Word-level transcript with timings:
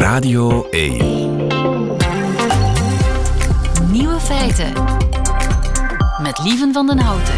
Radio 0.00 0.66
1. 0.70 0.96
Nieuwe 3.90 4.20
feiten. 4.20 4.72
Met 6.22 6.40
Lieven 6.44 6.72
van 6.72 6.86
den 6.86 6.98
Houten. 6.98 7.34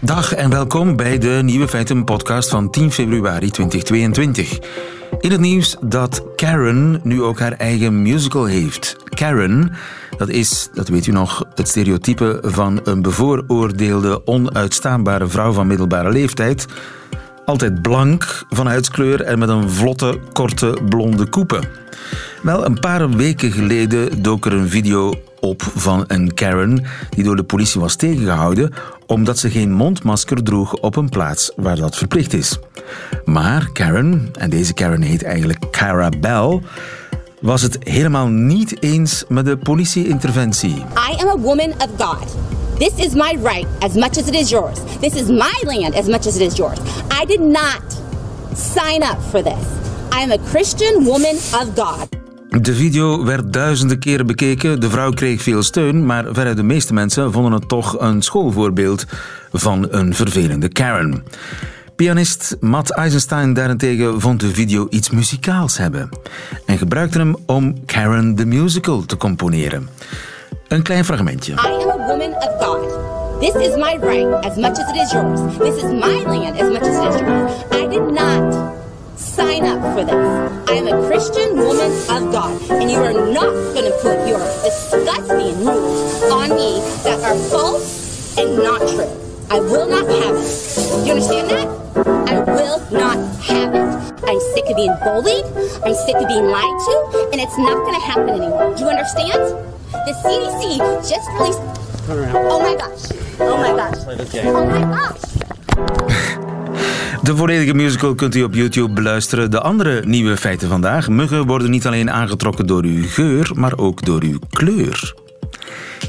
Dag 0.00 0.34
en 0.34 0.50
welkom 0.50 0.96
bij 0.96 1.18
de 1.18 1.40
Nieuwe 1.42 1.68
Feiten 1.68 2.04
podcast 2.04 2.48
van 2.48 2.70
10 2.70 2.92
februari 2.92 3.50
2022. 3.50 4.58
In 5.20 5.30
het 5.30 5.40
nieuws 5.40 5.76
dat 5.80 6.22
Karen 6.36 7.00
nu 7.02 7.22
ook 7.22 7.38
haar 7.38 7.52
eigen 7.52 8.02
musical 8.02 8.44
heeft. 8.44 8.96
Karen, 9.04 9.72
dat 10.16 10.28
is, 10.28 10.68
dat 10.74 10.88
weet 10.88 11.06
u 11.06 11.12
nog, 11.12 11.44
het 11.54 11.68
stereotype 11.68 12.38
van 12.42 12.80
een 12.84 13.02
bevooroordeelde, 13.02 14.26
onuitstaanbare 14.26 15.26
vrouw 15.26 15.52
van 15.52 15.66
middelbare 15.66 16.10
leeftijd. 16.10 16.66
Altijd 17.44 17.82
blank 17.82 18.44
van 18.50 18.66
huidskleur 18.66 19.20
en 19.20 19.38
met 19.38 19.48
een 19.48 19.70
vlotte, 19.70 20.18
korte, 20.32 20.78
blonde 20.88 21.28
koepen. 21.28 21.64
Wel, 22.42 22.66
een 22.66 22.80
paar 22.80 23.10
weken 23.10 23.52
geleden 23.52 24.22
dook 24.22 24.46
er 24.46 24.52
een 24.52 24.68
video 24.68 25.14
op 25.40 25.62
van 25.74 26.04
een 26.06 26.34
Karen 26.34 26.84
die 27.10 27.24
door 27.24 27.36
de 27.36 27.42
politie 27.42 27.80
was 27.80 27.96
tegengehouden 27.96 28.72
omdat 29.06 29.38
ze 29.38 29.50
geen 29.50 29.72
mondmasker 29.72 30.42
droeg 30.42 30.72
op 30.74 30.96
een 30.96 31.08
plaats 31.08 31.52
waar 31.56 31.76
dat 31.76 31.96
verplicht 31.96 32.32
is. 32.32 32.58
Maar 33.24 33.70
Karen, 33.72 34.28
en 34.38 34.50
deze 34.50 34.74
Karen 34.74 35.02
heet 35.02 35.22
eigenlijk 35.22 35.70
Cara 35.70 36.08
Bell, 36.20 36.60
was 37.42 37.62
het 37.62 37.76
helemaal 37.80 38.28
niet 38.28 38.82
eens 38.82 39.24
met 39.28 39.44
de 39.44 39.56
politie-interventie. 39.56 40.74
I 41.10 41.22
am 41.22 41.28
a 41.28 41.38
woman 41.38 41.70
of 41.70 41.88
God. 41.98 42.36
This 42.78 43.06
is 43.06 43.12
my 43.14 43.38
right 43.42 43.66
as 43.78 43.94
much 43.94 44.18
as 44.18 44.26
it 44.26 44.34
is 44.34 44.50
yours. 44.50 44.78
This 45.00 45.14
is 45.14 45.26
my 45.28 45.62
land 45.62 45.94
as 45.94 46.06
much 46.06 46.26
as 46.26 46.36
it 46.36 46.40
is 46.40 46.56
yours. 46.56 46.78
I 47.22 47.26
did 47.26 47.40
not 47.40 47.82
sign 48.56 49.02
up 49.02 49.18
for 49.30 49.42
this. 49.42 49.66
I 50.12 50.22
am 50.22 50.30
a 50.30 50.38
Christian 50.50 51.04
woman 51.04 51.34
of 51.34 51.68
God. 51.74 52.08
De 52.62 52.74
video 52.74 53.24
werd 53.24 53.52
duizenden 53.52 53.98
keren 53.98 54.26
bekeken. 54.26 54.80
De 54.80 54.90
vrouw 54.90 55.10
kreeg 55.10 55.42
veel 55.42 55.62
steun, 55.62 56.06
maar 56.06 56.24
veruit 56.32 56.56
de 56.56 56.62
meeste 56.62 56.94
mensen 56.94 57.32
vonden 57.32 57.52
het 57.52 57.68
toch 57.68 58.00
een 58.00 58.22
schoolvoorbeeld 58.22 59.04
van 59.52 59.86
een 59.90 60.14
vervelende 60.14 60.68
Karen. 60.68 61.24
Pianist 62.02 62.56
Matt 62.60 62.90
Eisenstein 62.90 63.54
daarentegen 63.54 64.20
vond 64.20 64.40
de 64.40 64.54
video 64.54 64.86
iets 64.90 65.10
muzikaals 65.10 65.78
hebben 65.78 66.08
en 66.66 66.78
gebruikte 66.78 67.18
hem 67.18 67.36
om 67.46 67.84
Karen 67.84 68.34
the 68.34 68.44
Musical 68.44 69.04
te 69.06 69.16
componeren. 69.16 69.88
Een 70.68 70.82
klein 70.82 71.04
fragmentje. 71.04 71.52
I 71.52 71.56
am 71.56 72.00
a 72.00 72.06
woman 72.06 72.34
of 72.34 72.48
God. 72.58 72.88
This 73.40 73.54
is 73.68 73.76
my 73.76 73.98
right 74.00 74.44
as 74.44 74.56
much 74.56 74.78
as 74.78 74.90
it 74.90 75.02
is 75.02 75.12
yours. 75.12 75.40
This 75.58 75.76
is 75.76 75.90
my 75.90 76.24
land 76.24 76.60
as 76.60 76.68
much 76.68 76.82
as 76.82 76.96
it 76.96 77.14
is 77.14 77.20
yours. 77.20 77.52
I 77.70 77.88
did 77.88 78.10
not 78.10 78.54
sign 79.36 79.64
up 79.64 79.82
for 79.94 80.04
this. 80.04 80.50
I 80.70 80.78
am 80.78 80.86
a 80.86 81.06
Christian 81.06 81.56
woman 81.56 81.92
of 82.08 82.32
God, 82.32 82.70
and 82.70 82.90
you 82.90 82.98
are 82.98 83.32
not 83.32 83.52
going 83.74 83.86
to 83.90 83.98
put 84.02 84.28
your 84.28 84.42
disgusting 84.64 85.64
rules 85.64 86.22
on 86.30 86.48
me 86.48 86.80
that 87.04 87.20
are 87.22 87.38
false 87.50 88.36
and 88.38 88.56
not 88.56 88.80
true. 88.88 89.21
I 89.52 89.60
will 89.60 89.86
not 89.86 90.06
have 90.08 90.34
it. 90.34 90.48
Do 91.00 91.04
you 91.04 91.12
understand 91.12 91.50
that? 91.50 91.68
I 92.32 92.38
will 92.40 92.80
not 92.90 93.18
have 93.50 93.74
it. 93.74 93.88
I'm 94.24 94.40
sick 94.54 94.64
of 94.70 94.76
being 94.76 94.96
bullied. 95.04 95.44
I'm 95.84 95.94
sick 96.06 96.16
of 96.16 96.26
being 96.26 96.48
lied 96.56 96.78
to, 96.86 96.94
and 97.32 97.38
it's 97.38 97.58
not 97.58 97.76
going 97.84 97.94
to 98.00 98.00
happen 98.00 98.28
anymore. 98.30 98.72
Do 98.74 98.84
you 98.84 98.88
understand? 98.88 99.42
The 100.06 100.14
CDC 100.22 100.62
just 101.10 101.28
released. 101.36 101.60
Oh 102.08 102.60
my 102.62 102.74
gosh. 102.82 103.04
Oh 103.40 103.58
my 103.58 103.72
gosh. 103.80 104.00
Oh 104.46 104.64
my 104.64 104.80
gosh. 104.94 105.20
De 107.22 107.36
volledige 107.36 107.74
musical 107.74 108.14
kunt 108.14 108.34
u 108.34 108.42
op 108.42 108.54
YouTube 108.54 108.92
beluisteren. 108.92 109.50
De 109.50 109.60
andere 109.60 110.02
nieuwe 110.04 110.36
feiten 110.36 110.68
vandaag. 110.68 111.08
Muggen 111.08 111.46
worden 111.46 111.70
niet 111.70 111.86
alleen 111.86 112.10
aangetrokken 112.10 112.66
door 112.66 112.82
uw 112.82 113.04
geur, 113.06 113.50
maar 113.54 113.72
ook 113.76 114.04
door 114.04 114.22
uw 114.22 114.38
kleur. 114.50 115.14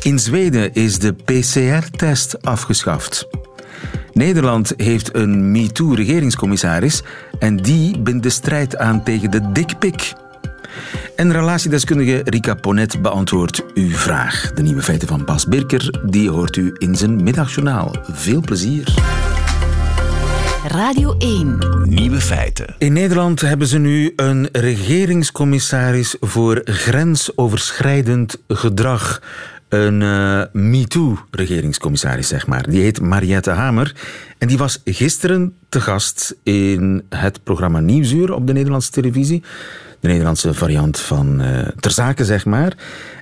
In 0.04 0.20
Zweden 0.20 0.74
is 0.74 1.00
de 1.00 1.14
PCR-test 1.14 2.42
afgeschaft. 2.42 3.28
Nederland 4.14 4.74
heeft 4.78 5.16
een 5.16 5.52
MeToo-regeringscommissaris 5.52 7.04
en 7.40 7.58
die 7.58 8.00
bindt 8.00 8.24
de 8.24 8.30
strijd 8.30 8.78
aan 8.78 9.04
tegen 9.04 9.32
de 9.32 9.52
dikpik. 9.52 10.14
En 11.16 11.32
relatiedeskundige 11.32 12.22
Rika 12.24 12.54
Ponet 12.54 13.02
beantwoordt 13.02 13.64
uw 13.74 13.90
vraag. 13.90 14.52
De 14.54 14.62
nieuwe 14.62 14.82
feiten 14.82 15.08
van 15.08 15.26
Bas 15.26 15.48
Birker, 15.48 16.00
die 16.06 16.30
hoort 16.30 16.56
u 16.56 16.76
in 16.78 16.96
zijn 16.96 17.24
middagjournaal. 17.24 17.96
Veel 18.12 18.42
plezier. 18.42 18.94
Radio 20.68 21.16
1. 21.18 21.58
Nieuwe 21.84 22.22
feiten. 22.22 22.76
In 22.78 22.94
Nederland 22.94 23.42
hebben 23.42 23.68
ze 23.68 23.78
nu 23.78 24.14
een 24.16 24.50
regeringscommissaris 24.52 26.16
voor 26.20 26.62
grensoverschrijdend 26.66 28.38
gedrag. 28.48 29.22
Een 29.74 30.02
uh, 30.02 30.44
MeToo-regeringscommissaris, 30.52 32.28
zeg 32.28 32.48
maar. 32.48 32.70
Die 32.70 32.82
heet 32.82 33.02
Mariette 33.02 33.50
Hamer. 33.50 33.96
En 34.38 34.48
die 34.48 34.58
was 34.58 34.82
gisteren 34.86 35.56
te 35.70 35.82
gast 35.82 36.36
in 36.44 37.06
het 37.10 37.44
programma 37.44 37.80
Nieuwsuur 37.80 38.34
op 38.34 38.48
de 38.48 38.54
Nederlandse 38.54 38.92
televisie. 38.92 39.44
De 40.00 40.08
Nederlandse 40.08 40.54
variant 40.54 41.00
van 41.00 41.42
uh, 41.42 41.68
Ter 41.80 41.92
Zake, 41.92 42.26
zeg 42.26 42.46
maar. 42.46 42.78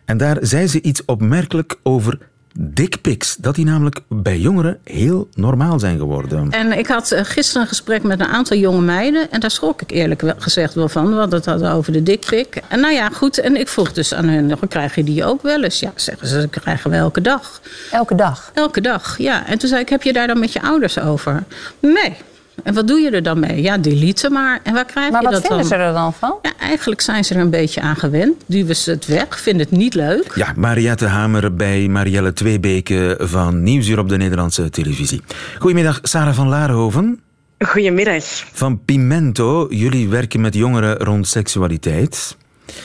En 0.06 0.18
daar 0.18 0.38
zei 0.42 0.68
ze 0.68 0.82
iets 0.82 1.06
opmerkelijk 1.06 1.80
over 1.84 2.18
dickpics. 2.54 3.36
Dat 3.36 3.56
die 3.56 3.66
namelijk 3.66 4.00
bij 4.08 4.40
jongeren 4.40 4.80
heel 4.84 5.30
normaal 5.34 5.80
zijn 5.80 5.98
geworden. 5.98 6.52
En 6.52 6.78
ik 6.78 6.88
had 6.88 7.12
eh, 7.12 7.24
gisteren 7.24 7.62
een 7.62 7.68
gesprek 7.68 8.04
met 8.04 8.20
een 8.20 8.28
aantal 8.28 8.58
jonge 8.58 8.82
meiden. 8.82 9.32
En 9.32 9.40
daar 9.40 9.52
schrok 9.52 9.82
ik 9.82 9.92
eerlijk 9.92 10.24
gezegd 10.38 10.74
wel 10.74 10.90
van. 10.90 11.16
Want 11.16 11.32
het 11.32 11.46
hadden 11.46 11.72
over 11.72 11.94
de 11.94 12.04
dickpic. 12.04 12.62
En 12.68 12.80
nou 12.80 12.94
ja, 12.94 13.10
goed. 13.10 13.38
En 13.38 13.56
ik 13.56 13.68
vroeg 13.68 13.92
dus 13.94 14.14
aan 14.14 14.28
hun, 14.28 14.60
krijg 14.68 14.96
je 14.96 15.04
die 15.04 15.26
ook 15.26 15.42
wel 15.42 15.64
eens? 15.64 15.80
Ja, 15.80 15.92
zeggen 15.96 16.28
ze, 16.28 16.38
dat 16.38 16.50
krijgen 16.50 16.90
we 16.90 16.96
elke 16.96 17.22
dag. 17.22 17.62
Elke 17.92 18.16
dag? 18.16 18.52
Elke 18.54 18.82
dag, 18.82 19.18
ja. 19.18 19.48
En 19.48 19.58
toen 19.58 19.70
zei 19.70 19.82
ik, 19.82 19.90
heb 19.90 20.04
je 20.04 20.14
daar 20.14 20.28
dan 20.28 20.40
met 20.40 20.54
je 20.54 20.62
ouders 20.62 21.00
over? 21.00 21.44
Nee. 21.80 22.18
En 22.64 22.74
wat 22.74 22.88
doe 22.88 23.00
je 23.00 23.10
er 23.10 23.24
dan 23.24 23.40
mee? 23.40 23.62
Ja, 23.62 23.78
delete 23.78 24.20
ze 24.20 24.30
maar. 24.30 24.60
En 24.64 24.74
waar 24.74 24.86
krijg 24.86 25.12
maar 25.12 25.22
je 25.22 25.30
dat 25.30 25.42
dan? 25.42 25.52
Maar 25.52 25.60
wat 25.60 25.68
vinden 25.68 25.80
ze 25.80 25.86
er 25.86 25.94
dan 25.94 26.14
van? 26.14 26.36
Ja, 26.42 26.52
eigenlijk 26.60 27.02
zijn 27.02 27.24
ze 27.24 27.34
er 27.34 27.40
een 27.40 27.50
beetje 27.50 27.82
aan 27.82 27.96
gewend. 27.96 28.44
Duwen 28.46 28.76
ze 28.76 28.92
het 28.92 29.06
weg, 29.06 29.40
vinden 29.40 29.68
het 29.70 29.78
niet 29.78 29.94
leuk. 29.94 30.32
Ja, 30.36 30.54
Mariette 30.56 31.06
Hamer 31.06 31.56
bij 31.56 31.88
Marielle 31.88 32.34
Tweebeke 32.34 33.18
van 33.20 33.64
Nieuwsuur 33.64 34.00
op 34.00 34.10
de 34.10 34.18
Nederlandse 34.18 34.70
televisie. 34.70 35.22
Goedemiddag, 35.60 36.00
Sarah 36.02 36.36
van 36.36 36.48
Laarhoven. 36.48 37.20
Goedemiddag. 37.60 38.24
Van 38.52 38.86
Pimento, 38.86 39.68
jullie 39.70 40.10
werken 40.10 40.42
met 40.42 40.54
jongeren 40.56 40.98
rond 40.98 41.28
seksualiteit. 41.28 42.38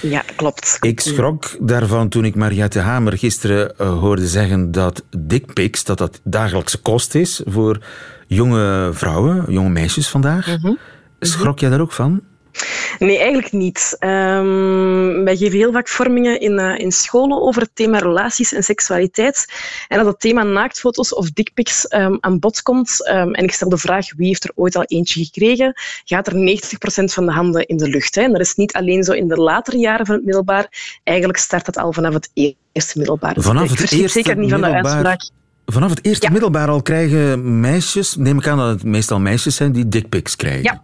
Ja, 0.03 0.23
klopt. 0.37 0.77
Ik 0.81 1.01
schrok 1.01 1.57
daarvan 1.61 2.09
toen 2.09 2.25
ik 2.25 2.35
Mariette 2.35 2.79
Hamer 2.79 3.19
gisteren 3.19 3.73
uh, 3.81 3.99
hoorde 3.99 4.27
zeggen 4.27 4.73
dat 4.73 5.03
dickpics, 5.19 5.85
dat 5.85 5.99
dat 5.99 6.21
dagelijkse 6.25 6.79
kost 6.79 7.15
is 7.15 7.43
voor 7.45 7.79
jonge 8.27 8.91
vrouwen, 8.93 9.45
jonge 9.49 9.69
meisjes 9.69 10.09
vandaag. 10.09 10.47
Mm 10.47 10.59
-hmm. 10.61 10.79
Schrok 11.19 11.59
jij 11.59 11.71
daar 11.71 11.81
ook 11.81 11.93
van? 11.93 12.23
Nee, 12.99 13.19
eigenlijk 13.19 13.53
niet. 13.53 13.97
Um, 14.01 15.25
wij 15.25 15.37
geven 15.37 15.59
heel 15.59 15.73
vaak 15.73 15.89
vormingen 15.89 16.41
in, 16.41 16.59
uh, 16.59 16.79
in 16.79 16.93
scholen 16.93 17.43
over 17.43 17.63
het 17.63 17.71
thema 17.75 17.99
relaties 17.99 18.53
en 18.53 18.63
seksualiteit. 18.63 19.53
En 19.89 19.99
als 19.99 20.07
het 20.07 20.21
thema 20.21 20.43
naaktfoto's 20.43 21.15
of 21.15 21.31
dickpics 21.31 21.93
um, 21.93 22.19
aan 22.21 22.39
bod 22.39 22.63
komt, 22.63 23.09
um, 23.09 23.35
en 23.35 23.45
ik 23.45 23.53
stel 23.53 23.69
de 23.69 23.79
vraag 23.79 24.15
wie 24.17 24.27
heeft 24.27 24.45
er 24.45 24.53
ooit 24.55 24.77
al 24.77 24.85
eentje 24.85 25.25
gekregen, 25.25 25.73
gaat 26.05 26.27
er 26.27 26.35
90% 26.35 26.37
van 27.05 27.27
de 27.27 27.33
handen 27.33 27.67
in 27.67 27.77
de 27.77 27.89
lucht. 27.89 28.15
Hè. 28.15 28.23
En 28.23 28.33
dat 28.33 28.41
is 28.41 28.55
niet 28.55 28.73
alleen 28.73 29.03
zo 29.03 29.13
in 29.13 29.29
de 29.29 29.37
latere 29.37 29.77
jaren 29.77 30.07
van 30.07 30.15
het 30.15 30.25
middelbaar. 30.25 30.99
Eigenlijk 31.05 31.39
start 31.39 31.65
dat 31.65 31.77
al 31.77 31.93
vanaf 31.93 32.15
het 32.15 32.31
eerste 32.73 32.99
middelbaar. 32.99 33.35
Vanaf 33.39 33.71
het 33.71 33.93
eerste 33.93 34.09
zeker 34.09 34.37
niet 34.37 34.51
van 34.51 34.61
de 34.61 34.67
uitspraak. 34.67 35.31
Vanaf 35.67 35.91
het 35.91 36.05
eerste 36.05 36.27
ja. 36.27 36.33
middelbaar 36.33 36.69
al 36.69 36.83
krijgen 36.83 37.61
meisjes, 37.61 38.17
neem 38.17 38.39
ik 38.39 38.47
aan 38.47 38.59
dat 38.59 38.69
het 38.69 38.85
meestal 38.85 39.21
meisjes 39.21 39.57
zijn, 39.57 39.73
die 39.73 39.89
dickpics 39.89 40.37
krijgen. 40.37 40.63
Ja. 40.63 40.83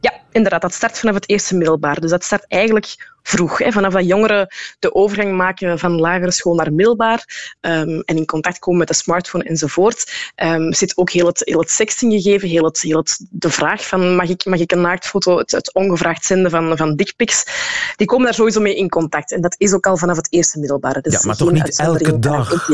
Ja, 0.00 0.12
inderdaad. 0.30 0.62
Dat 0.62 0.74
start 0.74 0.98
vanaf 0.98 1.14
het 1.14 1.28
eerste 1.28 1.56
middelbaar. 1.56 2.00
Dus 2.00 2.10
dat 2.10 2.24
start 2.24 2.44
eigenlijk 2.48 3.12
vroeg. 3.22 3.58
Hè. 3.58 3.72
Vanaf 3.72 3.92
dat 3.92 4.06
jongeren 4.06 4.48
de 4.78 4.94
overgang 4.94 5.36
maken 5.36 5.78
van 5.78 6.00
lagere 6.00 6.30
school 6.30 6.54
naar 6.54 6.72
middelbaar 6.72 7.24
um, 7.60 8.00
en 8.00 8.16
in 8.16 8.24
contact 8.24 8.58
komen 8.58 8.78
met 8.78 8.88
de 8.88 8.94
smartphone 8.94 9.44
enzovoort, 9.44 10.32
um, 10.42 10.72
zit 10.72 10.96
ook 10.96 11.10
heel 11.10 11.26
het, 11.26 11.42
heel 11.44 11.60
het 11.60 11.70
sexting 11.70 12.12
gegeven, 12.12 12.48
heel 12.48 12.64
het, 12.64 12.80
heel 12.80 12.98
het, 12.98 13.26
de 13.30 13.50
vraag 13.50 13.86
van 13.86 14.16
mag 14.16 14.28
ik, 14.28 14.44
mag 14.44 14.58
ik 14.58 14.72
een 14.72 14.80
naaktfoto, 14.80 15.38
het, 15.38 15.50
het 15.50 15.74
ongevraagd 15.74 16.24
zenden 16.24 16.50
van, 16.50 16.76
van 16.76 16.96
dickpics, 16.96 17.44
die 17.96 18.06
komen 18.06 18.24
daar 18.24 18.34
sowieso 18.34 18.60
mee 18.60 18.76
in 18.76 18.88
contact. 18.88 19.32
En 19.32 19.40
dat 19.40 19.54
is 19.58 19.72
ook 19.72 19.86
al 19.86 19.96
vanaf 19.96 20.16
het 20.16 20.32
eerste 20.32 20.58
middelbare. 20.58 21.00
Dus 21.00 21.12
ja, 21.12 21.20
maar 21.24 21.36
toch 21.36 21.52
niet 21.52 21.78
elke 21.78 22.18
dag? 22.18 22.68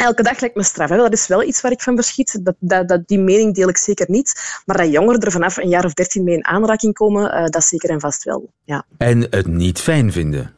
Elke 0.00 0.22
dag 0.22 0.40
lijkt 0.40 0.56
me 0.56 0.62
straf. 0.62 0.88
Hè. 0.88 0.96
Dat 0.96 1.12
is 1.12 1.26
wel 1.26 1.42
iets 1.42 1.60
waar 1.60 1.72
ik 1.72 1.82
van 1.82 1.94
verschiet. 1.94 2.40
Dat, 2.42 2.88
dat, 2.88 3.08
die 3.08 3.18
mening 3.18 3.54
deel 3.54 3.68
ik 3.68 3.76
zeker 3.76 4.06
niet. 4.08 4.60
Maar 4.66 4.76
dat 4.76 4.90
jongeren 4.90 5.20
er 5.20 5.30
vanaf 5.30 5.56
een 5.56 5.68
jaar 5.68 5.84
of 5.84 5.92
dertien 5.92 6.24
mee 6.24 6.34
in 6.34 6.46
aanraking 6.46 6.94
komen, 6.94 7.34
uh, 7.34 7.46
dat 7.46 7.64
zeker 7.64 7.90
en 7.90 8.00
vast 8.00 8.24
wel. 8.24 8.52
Ja. 8.64 8.84
En 8.96 9.26
het 9.30 9.46
niet 9.46 9.78
fijn 9.78 10.12
vinden? 10.12 10.54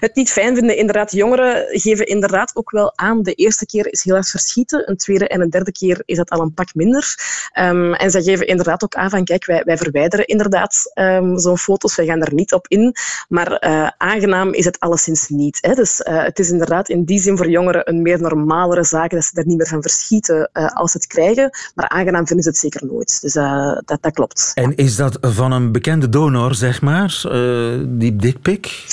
Het 0.00 0.14
niet 0.14 0.32
fijn 0.32 0.54
vinden. 0.54 0.76
Inderdaad, 0.76 1.12
jongeren 1.12 1.66
geven 1.68 2.06
inderdaad 2.06 2.50
ook 2.54 2.70
wel 2.70 2.92
aan. 2.98 3.22
De 3.22 3.34
eerste 3.34 3.66
keer 3.66 3.92
is 3.92 4.06
erg 4.06 4.28
verschieten. 4.28 4.90
Een 4.90 4.96
tweede 4.96 5.28
en 5.28 5.40
een 5.40 5.50
derde 5.50 5.72
keer 5.72 6.02
is 6.04 6.16
dat 6.16 6.30
al 6.30 6.40
een 6.40 6.54
pak 6.54 6.74
minder. 6.74 7.14
Um, 7.58 7.94
en 7.94 8.10
zij 8.10 8.22
geven 8.22 8.46
inderdaad 8.46 8.84
ook 8.84 8.94
aan 8.94 9.10
van, 9.10 9.24
kijk, 9.24 9.46
wij, 9.46 9.62
wij 9.64 9.76
verwijderen 9.76 10.26
inderdaad 10.26 10.92
um, 10.94 11.38
zo'n 11.38 11.58
foto's. 11.58 11.96
Wij 11.96 12.06
gaan 12.06 12.22
er 12.22 12.34
niet 12.34 12.52
op 12.52 12.68
in. 12.68 12.94
Maar 13.28 13.64
uh, 13.64 13.88
aangenaam 13.96 14.52
is 14.52 14.64
het 14.64 14.80
alleszins 14.80 15.28
niet. 15.28 15.58
Hè. 15.60 15.74
Dus 15.74 16.00
uh, 16.00 16.22
het 16.22 16.38
is 16.38 16.50
inderdaad 16.50 16.88
in 16.88 17.04
die 17.04 17.20
zin 17.20 17.36
voor 17.36 17.48
jongeren 17.48 17.88
een 17.88 18.02
meer 18.02 18.20
normalere 18.20 18.84
zaak 18.84 19.10
dat 19.10 19.24
ze 19.24 19.30
er 19.34 19.46
niet 19.46 19.56
meer 19.56 19.66
van 19.66 19.82
verschieten 19.82 20.50
uh, 20.52 20.66
als 20.66 20.90
ze 20.90 20.96
het 20.96 21.06
krijgen. 21.06 21.50
Maar 21.74 21.88
aangenaam 21.88 22.26
vinden 22.26 22.44
ze 22.44 22.50
het 22.50 22.58
zeker 22.58 22.86
nooit. 22.86 23.20
Dus 23.20 23.32
dat, 23.32 23.98
dat 24.00 24.12
klopt. 24.12 24.50
En 24.54 24.76
is 24.76 24.96
dat 24.96 25.18
van 25.20 25.52
een 25.52 25.72
bekende 25.72 26.08
donor, 26.08 26.54
zeg 26.54 26.80
maar, 26.80 27.20
die 27.86 28.16
dickpic? 28.16 28.84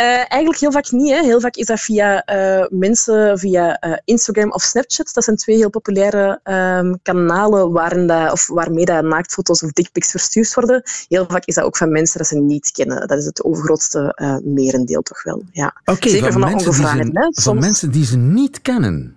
Uh, 0.00 0.06
eigenlijk 0.06 0.58
heel 0.58 0.72
vaak 0.72 0.90
niet. 0.90 1.10
Hè. 1.10 1.22
Heel 1.22 1.40
vaak 1.40 1.54
is 1.56 1.66
dat 1.66 1.80
via 1.80 2.34
uh, 2.34 2.66
mensen 2.70 3.38
via 3.38 3.84
uh, 3.86 3.96
Instagram 4.04 4.52
of 4.52 4.62
Snapchat. 4.62 5.14
Dat 5.14 5.24
zijn 5.24 5.36
twee 5.36 5.56
heel 5.56 5.70
populaire 5.70 6.40
um, 6.44 6.98
kanalen 7.02 7.72
waarin 7.72 8.06
dat, 8.06 8.32
of 8.32 8.46
waarmee 8.46 8.84
dat 8.84 9.04
naaktfoto's 9.04 9.62
of 9.62 9.72
dickpics 9.72 10.10
verstuurd 10.10 10.54
worden. 10.54 10.82
Heel 11.08 11.24
vaak 11.28 11.44
is 11.44 11.54
dat 11.54 11.64
ook 11.64 11.76
van 11.76 11.92
mensen 11.92 12.18
dat 12.18 12.26
ze 12.26 12.38
niet 12.38 12.70
kennen. 12.70 13.08
Dat 13.08 13.18
is 13.18 13.24
het 13.24 13.44
overgrootste 13.44 14.40
merendeel 14.44 15.02
toch 15.02 15.22
wel. 15.22 15.42
Ja. 15.52 15.74
Okay, 15.84 16.10
Zeker 16.10 16.32
van, 16.32 16.40
van 16.40 16.50
mensen, 16.50 16.72
die 16.72 16.86
ze, 16.86 17.10
Soms... 17.12 17.42
van 17.42 17.58
mensen 17.58 17.90
die 17.90 18.04
ze 18.04 18.16
niet 18.16 18.62
kennen. 18.62 19.15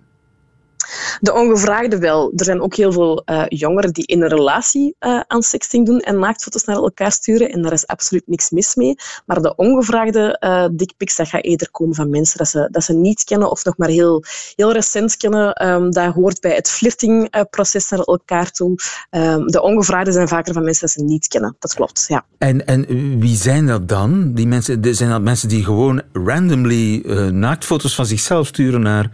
De 1.20 1.34
ongevraagde 1.34 1.98
wel. 1.98 2.32
Er 2.36 2.44
zijn 2.44 2.60
ook 2.60 2.74
heel 2.74 2.92
veel 2.92 3.22
uh, 3.26 3.44
jongeren 3.48 3.92
die 3.92 4.06
in 4.06 4.22
een 4.22 4.28
relatie 4.28 4.94
uh, 5.00 5.20
aan 5.26 5.42
sexting 5.42 5.86
doen 5.86 6.00
en 6.00 6.18
naaktfoto's 6.18 6.64
naar 6.64 6.76
elkaar 6.76 7.12
sturen. 7.12 7.50
En 7.50 7.62
daar 7.62 7.72
is 7.72 7.86
absoluut 7.86 8.22
niks 8.26 8.50
mis 8.50 8.74
mee. 8.74 8.94
Maar 9.26 9.42
de 9.42 9.54
ongevraagde 9.54 10.36
uh, 10.40 10.66
dickpics, 10.72 11.16
dat 11.16 11.28
gaat 11.28 11.44
eerder 11.44 11.70
komen 11.70 11.94
van 11.94 12.10
mensen 12.10 12.38
dat 12.38 12.48
ze, 12.48 12.68
dat 12.70 12.84
ze 12.84 12.92
niet 12.92 13.24
kennen 13.24 13.50
of 13.50 13.64
nog 13.64 13.76
maar 13.76 13.88
heel, 13.88 14.24
heel 14.56 14.72
recent 14.72 15.16
kennen. 15.16 15.68
Um, 15.68 15.90
dat 15.90 16.14
hoort 16.14 16.40
bij 16.40 16.54
het 16.54 16.70
flirtingproces 16.70 17.88
naar 17.88 18.00
elkaar 18.00 18.50
toe. 18.50 18.74
Um, 19.10 19.46
de 19.46 19.62
ongevraagde 19.62 20.12
zijn 20.12 20.28
vaker 20.28 20.52
van 20.52 20.64
mensen 20.64 20.86
dat 20.86 20.96
ze 20.96 21.02
niet 21.02 21.28
kennen. 21.28 21.56
Dat 21.58 21.74
klopt, 21.74 22.04
ja. 22.08 22.24
En, 22.38 22.66
en 22.66 22.86
wie 23.18 23.36
zijn 23.36 23.66
dat 23.66 23.88
dan? 23.88 24.34
Die 24.34 24.46
mensen, 24.46 24.94
zijn 24.94 25.10
dat 25.10 25.22
mensen 25.22 25.48
die 25.48 25.64
gewoon 25.64 26.02
randomly 26.12 26.98
naaktfoto's 27.30 27.94
van 27.94 28.06
zichzelf 28.06 28.46
sturen 28.46 28.80
naar 28.80 29.10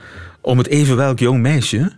om 0.46 0.58
het 0.58 0.66
even 0.66 0.96
welk 0.96 1.19
jong 1.19 1.40
meisje? 1.40 1.93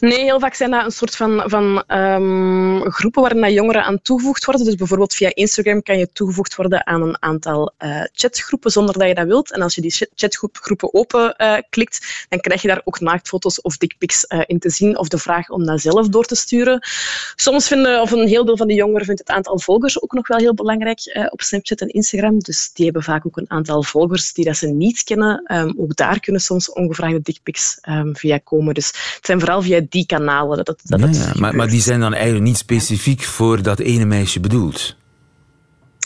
Nee, 0.00 0.22
heel 0.22 0.40
vaak 0.40 0.54
zijn 0.54 0.70
dat 0.70 0.84
een 0.84 0.90
soort 0.90 1.16
van, 1.16 1.42
van 1.46 1.84
um, 1.88 2.90
groepen 2.90 3.22
waarin 3.22 3.52
jongeren 3.52 3.84
aan 3.84 4.02
toegevoegd 4.02 4.44
worden. 4.44 4.64
Dus 4.64 4.74
bijvoorbeeld 4.74 5.14
via 5.14 5.30
Instagram 5.34 5.82
kan 5.82 5.98
je 5.98 6.08
toegevoegd 6.12 6.54
worden 6.54 6.86
aan 6.86 7.02
een 7.02 7.22
aantal 7.22 7.72
uh, 7.78 8.02
chatgroepen 8.12 8.70
zonder 8.70 8.98
dat 8.98 9.08
je 9.08 9.14
dat 9.14 9.26
wilt. 9.26 9.52
En 9.52 9.62
als 9.62 9.74
je 9.74 9.80
die 9.80 10.08
chatgroepen 10.14 10.94
open 10.94 11.34
uh, 11.38 11.56
klikt, 11.70 12.26
dan 12.28 12.40
krijg 12.40 12.62
je 12.62 12.68
daar 12.68 12.80
ook 12.84 13.00
naaktfoto's 13.00 13.60
of 13.60 13.76
dickpics 13.76 14.24
uh, 14.28 14.42
in 14.46 14.58
te 14.58 14.70
zien 14.70 14.98
of 14.98 15.08
de 15.08 15.18
vraag 15.18 15.48
om 15.48 15.66
dat 15.66 15.80
zelf 15.80 16.08
door 16.08 16.24
te 16.24 16.34
sturen. 16.34 16.86
Soms 17.36 17.66
vinden, 17.66 18.00
of 18.00 18.10
een 18.10 18.28
heel 18.28 18.44
deel 18.44 18.56
van 18.56 18.66
de 18.66 18.74
jongeren 18.74 19.06
vindt 19.06 19.20
het 19.20 19.30
aantal 19.30 19.58
volgers 19.58 20.02
ook 20.02 20.12
nog 20.12 20.28
wel 20.28 20.38
heel 20.38 20.54
belangrijk 20.54 21.28
op 21.30 21.42
Snapchat 21.42 21.80
en 21.80 21.88
Instagram. 21.88 22.38
Dus 22.38 22.70
die 22.72 22.84
hebben 22.84 23.02
vaak 23.02 23.26
ook 23.26 23.36
een 23.36 23.50
aantal 23.50 23.82
volgers 23.82 24.32
die 24.32 24.44
dat 24.44 24.56
ze 24.56 24.66
niet 24.66 25.04
kennen. 25.04 25.54
Um, 25.54 25.74
ook 25.78 25.96
daar 25.96 26.20
kunnen 26.20 26.40
soms 26.40 26.72
ongevraagde 26.72 27.20
dickpics 27.20 27.78
um, 27.88 28.16
via 28.16 28.38
komen. 28.38 28.74
Dus 28.74 28.86
het 28.86 29.26
zijn 29.26 29.40
vooral 29.40 29.62
via 29.62 29.80
die 29.88 30.06
kanalen. 30.06 30.64
Dat, 30.64 30.80
dat 30.84 31.16
ja. 31.16 31.32
Maar, 31.34 31.54
maar 31.54 31.68
die 31.68 31.80
zijn 31.80 32.00
dan 32.00 32.14
eigenlijk 32.14 32.44
niet 32.44 32.56
specifiek 32.56 33.22
voor 33.22 33.62
dat 33.62 33.78
ene 33.78 34.04
meisje 34.04 34.40
bedoeld? 34.40 34.96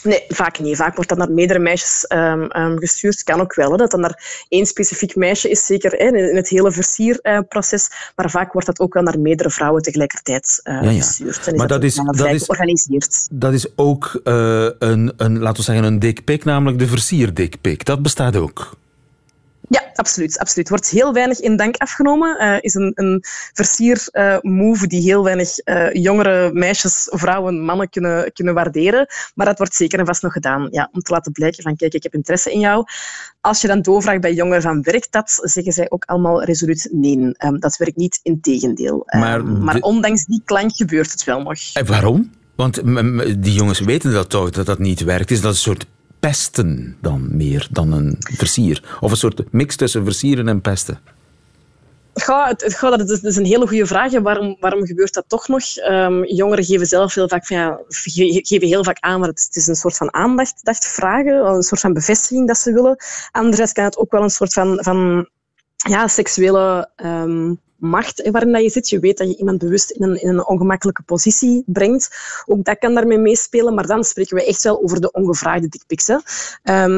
Nee, 0.03 0.23
vaak 0.27 0.59
niet. 0.59 0.75
Vaak 0.75 0.95
wordt 0.95 1.09
dat 1.09 1.17
naar 1.17 1.31
meerdere 1.31 1.59
meisjes 1.59 2.05
um, 2.09 2.49
um, 2.57 2.79
gestuurd. 2.79 3.23
Kan 3.23 3.41
ook 3.41 3.55
wel, 3.55 3.71
hè, 3.71 3.77
dat 3.77 3.91
dan 3.91 3.99
naar 3.99 4.45
één 4.49 4.65
specifiek 4.65 5.15
meisje 5.15 5.49
is, 5.49 5.65
zeker 5.65 5.91
hè, 5.91 6.17
in 6.17 6.35
het 6.35 6.49
hele 6.49 6.71
versierproces. 6.71 7.89
Uh, 7.89 7.97
maar 8.15 8.29
vaak 8.29 8.53
wordt 8.53 8.67
dat 8.67 8.79
ook 8.79 8.93
wel 8.93 9.03
naar 9.03 9.19
meerdere 9.19 9.49
vrouwen 9.49 9.81
tegelijkertijd 9.81 10.59
uh, 10.63 10.81
ja, 10.83 10.89
ja. 10.89 10.97
gestuurd. 10.97 11.47
En 11.47 11.55
maar 11.55 11.67
dat, 11.67 11.83
is, 11.83 11.95
dat, 11.95 12.27
is, 12.27 12.43
georganiseerd. 12.43 13.27
dat 13.31 13.53
is 13.53 13.77
ook 13.77 14.21
uh, 14.23 14.67
een, 14.79 15.13
een, 15.17 15.39
laten 15.39 15.57
we 15.57 15.63
zeggen, 15.63 15.85
een 15.85 15.99
dikpik, 15.99 16.43
namelijk 16.43 16.79
de 16.79 16.87
versierdikpik. 16.87 17.85
Dat 17.85 18.01
bestaat 18.01 18.35
ook. 18.35 18.77
Ja, 19.71 19.91
absoluut. 19.95 20.39
absoluut. 20.39 20.69
Wordt 20.69 20.89
heel 20.89 21.13
weinig 21.13 21.39
in 21.39 21.55
dank 21.55 21.75
afgenomen. 21.77 22.43
Uh, 22.43 22.57
is 22.61 22.73
een, 22.73 22.91
een 22.95 23.23
versier-move 23.53 24.83
uh, 24.83 24.89
die 24.89 25.01
heel 25.01 25.23
weinig 25.23 25.49
uh, 25.65 25.93
jongere 25.93 26.53
meisjes, 26.53 27.07
vrouwen, 27.09 27.61
mannen 27.61 27.89
kunnen, 27.89 28.33
kunnen 28.33 28.53
waarderen. 28.53 29.07
Maar 29.35 29.45
dat 29.45 29.57
wordt 29.57 29.75
zeker 29.75 29.99
en 29.99 30.05
vast 30.05 30.21
nog 30.21 30.33
gedaan. 30.33 30.67
Ja, 30.71 30.89
om 30.91 31.01
te 31.01 31.13
laten 31.13 31.31
blijken 31.31 31.63
van, 31.63 31.75
kijk, 31.75 31.93
ik 31.93 32.03
heb 32.03 32.13
interesse 32.13 32.51
in 32.51 32.59
jou. 32.59 32.85
Als 33.41 33.61
je 33.61 33.67
dan 33.67 33.81
doorvraagt 33.81 34.21
bij 34.21 34.33
jongeren 34.33 34.61
van, 34.61 34.81
werkt 34.81 35.11
dat? 35.11 35.39
Zeggen 35.43 35.73
zij 35.73 35.89
ook 35.89 36.03
allemaal 36.05 36.43
resoluut 36.43 36.89
nee. 36.91 37.09
Um, 37.11 37.59
dat 37.59 37.77
werkt 37.77 37.97
niet, 37.97 38.19
in 38.23 38.41
tegendeel. 38.41 39.03
Maar, 39.05 39.45
maar 39.45 39.79
ondanks 39.79 40.25
die 40.25 40.41
klank 40.45 40.75
gebeurt 40.75 41.11
het 41.11 41.23
wel 41.23 41.41
nog. 41.41 41.59
En 41.73 41.85
waarom? 41.85 42.31
Want 42.55 42.75
die 43.43 43.53
jongens 43.53 43.79
weten 43.79 44.11
dat 44.11 44.29
toch, 44.29 44.49
dat 44.49 44.65
dat 44.65 44.79
niet 44.79 45.03
werkt. 45.03 45.31
Is 45.31 45.41
dat 45.41 45.51
een 45.51 45.57
soort 45.57 45.85
pesten 46.21 46.97
dan 47.01 47.27
meer 47.37 47.67
dan 47.71 47.91
een 47.91 48.15
versier? 48.19 48.97
Of 48.99 49.11
een 49.11 49.17
soort 49.17 49.51
mix 49.51 49.75
tussen 49.75 50.03
versieren 50.03 50.47
en 50.47 50.61
pesten? 50.61 50.99
Ja, 52.13 52.47
het, 52.47 52.77
dat 52.79 53.09
is, 53.23 53.35
een 53.35 53.45
hele 53.45 53.67
goede 53.67 53.85
vraag. 53.85 54.19
Waarom, 54.19 54.57
waarom 54.59 54.85
gebeurt 54.85 55.13
dat 55.13 55.23
toch 55.27 55.47
nog? 55.47 55.63
Um, 55.89 56.25
jongeren 56.25 56.63
geven 56.65 56.87
zelf 56.87 57.13
heel 57.13 57.27
vaak, 57.27 57.45
van, 57.45 57.57
ja, 57.57 57.79
geven 58.41 58.67
heel 58.67 58.83
vaak 58.83 58.99
aan, 58.99 59.19
maar 59.19 59.29
het, 59.29 59.49
is 59.51 59.67
een 59.67 59.75
soort 59.75 59.97
van 59.97 60.13
aandacht 60.13 60.65
dacht 60.65 60.87
vragen, 60.87 61.45
een 61.45 61.61
soort 61.61 61.81
van 61.81 61.93
bevestiging 61.93 62.47
dat 62.47 62.57
ze 62.57 62.73
willen. 62.73 62.95
Anderzijds 63.31 63.71
kan 63.73 63.83
het 63.83 63.97
ook 63.97 64.11
wel 64.11 64.23
een 64.23 64.29
soort 64.29 64.53
van, 64.53 64.83
van 64.83 65.29
ja, 65.75 66.07
seksuele 66.07 66.89
um, 67.05 67.59
macht 67.81 68.29
waarin 68.31 68.51
dat 68.51 68.61
je 68.61 68.69
zit. 68.69 68.89
Je 68.89 68.99
weet 68.99 69.17
dat 69.17 69.27
je 69.27 69.37
iemand 69.37 69.57
bewust 69.57 69.89
in 69.89 70.03
een, 70.03 70.21
in 70.21 70.29
een 70.29 70.45
ongemakkelijke 70.45 71.03
positie 71.03 71.63
brengt. 71.65 72.09
Ook 72.45 72.63
dat 72.63 72.77
kan 72.77 72.93
daarmee 72.93 73.17
meespelen, 73.17 73.73
maar 73.73 73.87
dan 73.87 74.03
spreken 74.03 74.35
we 74.35 74.45
echt 74.45 74.63
wel 74.63 74.83
over 74.83 75.01
de 75.01 75.11
ongevraagde 75.11 75.67
dickpics. 75.67 76.09
Um, 76.09 76.19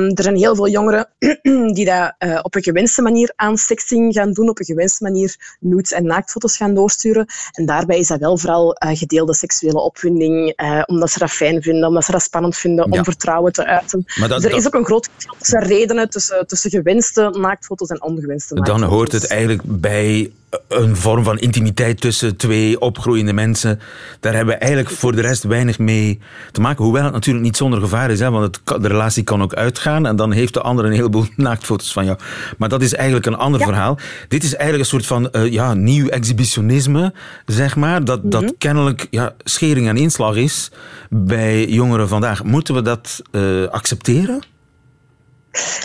er 0.09 0.24
zijn 0.24 0.35
heel 0.35 0.56
veel 0.56 0.69
jongeren 0.69 1.09
die 1.75 1.85
dat 1.85 2.13
uh, 2.19 2.39
op 2.41 2.56
een 2.56 2.63
gewenste 2.63 3.01
manier 3.01 3.33
aan 3.35 3.57
sexting 3.57 4.13
gaan 4.13 4.31
doen, 4.31 4.50
op 4.50 4.59
een 4.59 4.65
gewenste 4.65 5.03
manier 5.03 5.57
nudes 5.59 5.91
en 5.91 6.06
naaktfoto's 6.06 6.57
gaan 6.57 6.74
doorsturen. 6.74 7.25
En 7.51 7.65
daarbij 7.65 8.00
is 8.00 8.07
dat 8.07 8.19
wel 8.19 8.38
vooral 8.38 8.75
uh, 8.86 8.97
gedeelde 8.97 9.36
seksuele 9.36 9.79
opwinding, 9.79 10.62
uh, 10.62 10.81
omdat 10.86 11.12
ze 11.12 11.19
dat 11.19 11.31
fijn 11.31 11.62
vinden, 11.62 11.88
omdat 11.88 12.06
ze 12.06 12.12
dat 12.12 12.21
spannend 12.21 12.57
vinden 12.57 12.91
om 12.91 13.03
vertrouwen 13.03 13.53
te 13.53 13.65
uiten. 13.65 14.03
Maar 14.19 14.29
dat, 14.29 14.41
dus 14.41 14.51
er 14.51 14.57
is 14.57 14.65
ook 14.65 14.74
een 14.74 14.86
groot 14.86 15.09
verschil 15.13 15.36
tussen 15.38 15.63
redenen 15.63 16.09
tussen, 16.09 16.47
tussen 16.47 16.69
gewenste 16.69 17.29
naaktfoto's 17.39 17.89
en 17.89 18.03
ongewenste 18.03 18.53
naaktfoto's. 18.53 18.81
Dan 18.81 18.97
hoort 18.97 19.12
het 19.12 19.27
eigenlijk 19.27 19.62
bij 19.65 20.31
een 20.67 20.95
vorm 20.95 21.23
van 21.23 21.39
intimiteit 21.39 22.01
tussen 22.01 22.35
twee 22.35 22.79
opgroeiende 22.79 23.33
mensen. 23.33 23.79
Daar 24.19 24.33
hebben 24.33 24.53
we 24.53 24.59
eigenlijk 24.59 24.95
voor 24.95 25.15
de 25.15 25.21
rest 25.21 25.44
weinig 25.44 25.79
mee 25.79 26.19
te 26.51 26.61
maken. 26.61 26.83
Hoewel 26.83 27.03
het 27.03 27.13
natuurlijk 27.13 27.45
niet 27.45 27.57
zonder 27.57 27.79
gevaar 27.79 28.12
is, 28.12 28.19
hè, 28.19 28.31
want 28.31 28.55
het, 28.55 28.81
de 28.81 28.88
relatie 28.88 29.24
kan 29.24 29.41
ook 29.41 29.53
uitgaan 29.53 30.05
en 30.05 30.15
dan 30.15 30.31
heeft 30.31 30.53
de 30.53 30.62
ander 30.62 30.86
een 30.86 30.91
heleboel 30.91 31.25
naaktfoto's 31.36 31.93
van 31.93 32.05
jou. 32.05 32.17
Maar 32.57 32.69
dat 32.69 32.81
is 32.81 32.93
eigenlijk 32.93 33.25
een 33.25 33.38
ander 33.38 33.62
verhaal. 33.62 33.98
Dit 34.27 34.43
is 34.43 34.55
eigenlijk 34.55 34.83
een 34.83 35.00
soort 35.00 35.05
van 35.05 35.29
uh, 35.31 35.51
ja, 35.51 35.74
nieuw 35.74 36.07
exhibitionisme, 36.07 37.13
zeg 37.45 37.75
maar, 37.75 38.05
dat, 38.05 38.31
dat 38.31 38.41
mhm. 38.41 38.51
kennelijk 38.57 39.07
ja, 39.10 39.33
schering 39.43 39.88
en 39.88 39.98
inslag 39.98 40.36
is 40.36 40.72
bij 41.10 41.67
jongeren 41.67 42.07
vandaag. 42.07 42.43
Moeten 42.43 42.74
we 42.74 42.81
dat 42.81 43.22
uh, 43.31 43.67
accepteren? 43.67 44.41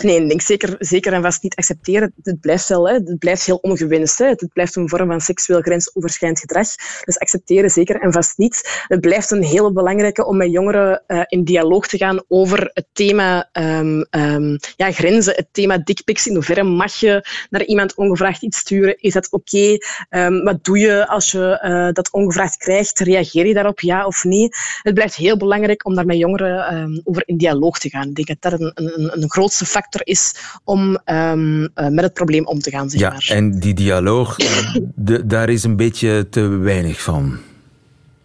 Nee, 0.01 0.21
ik 0.21 0.27
denk 0.27 0.41
zeker, 0.41 0.75
zeker 0.79 1.13
en 1.13 1.21
vast 1.21 1.43
niet 1.43 1.55
accepteren. 1.55 2.13
Het 2.23 2.39
blijft 2.39 2.67
wel, 2.67 2.87
hè. 2.87 2.93
het 2.93 3.19
blijft 3.19 3.45
heel 3.45 3.55
ongewenst. 3.55 4.17
Hè. 4.17 4.27
Het 4.27 4.49
blijft 4.53 4.75
een 4.75 4.89
vorm 4.89 5.07
van 5.07 5.21
seksueel 5.21 5.61
grensoverschrijdend 5.61 6.41
gedrag. 6.41 6.67
Dus 7.03 7.19
accepteren 7.19 7.69
zeker 7.69 8.01
en 8.01 8.11
vast 8.11 8.37
niet. 8.37 8.83
Het 8.87 9.01
blijft 9.01 9.31
een 9.31 9.43
hele 9.43 9.71
belangrijke 9.71 10.25
om 10.25 10.37
met 10.37 10.51
jongeren 10.51 11.03
uh, 11.07 11.21
in 11.27 11.43
dialoog 11.43 11.87
te 11.87 11.97
gaan 11.97 12.23
over 12.27 12.69
het 12.73 12.85
thema 12.93 13.49
um, 13.53 14.05
um, 14.11 14.57
ja, 14.75 14.91
grenzen, 14.91 15.35
het 15.35 15.47
thema 15.51 15.77
dickpics. 15.77 16.27
In 16.27 16.33
hoeverre 16.33 16.63
mag 16.63 16.93
je 16.93 17.27
naar 17.49 17.63
iemand 17.63 17.95
ongevraagd 17.95 18.43
iets 18.43 18.57
sturen? 18.57 19.01
Is 19.01 19.13
dat 19.13 19.31
oké? 19.31 19.77
Um, 20.09 20.43
wat 20.43 20.63
doe 20.63 20.77
je 20.77 21.07
als 21.07 21.31
je 21.31 21.59
uh, 21.63 21.93
dat 21.93 22.11
ongevraagd 22.11 22.57
krijgt? 22.57 22.99
Reageer 22.99 23.47
je 23.47 23.53
daarop, 23.53 23.79
ja 23.79 24.05
of 24.05 24.23
nee? 24.23 24.49
Het 24.81 24.93
blijft 24.93 25.15
heel 25.15 25.37
belangrijk 25.37 25.85
om 25.85 25.95
daar 25.95 26.05
met 26.05 26.17
jongeren 26.17 27.01
over 27.03 27.23
in 27.25 27.37
dialoog 27.37 27.79
te 27.79 27.89
gaan. 27.89 28.07
Ik 28.07 28.15
denk 28.15 28.27
dat 28.27 28.51
dat 28.51 28.59
een, 28.59 28.71
een, 28.73 29.21
een 29.21 29.29
groot 29.29 29.53
factor 29.65 30.01
is 30.03 30.35
om 30.63 30.99
um, 31.05 31.61
uh, 31.61 31.67
met 31.75 32.01
het 32.03 32.13
probleem 32.13 32.45
om 32.45 32.59
te 32.59 32.69
gaan. 32.69 32.89
Zeg 32.89 33.01
ja, 33.01 33.09
maar. 33.09 33.27
en 33.29 33.59
die 33.59 33.73
dialoog, 33.73 34.35
de, 34.95 35.25
daar 35.25 35.49
is 35.49 35.63
een 35.63 35.75
beetje 35.75 36.27
te 36.29 36.47
weinig 36.47 37.01
van. 37.01 37.37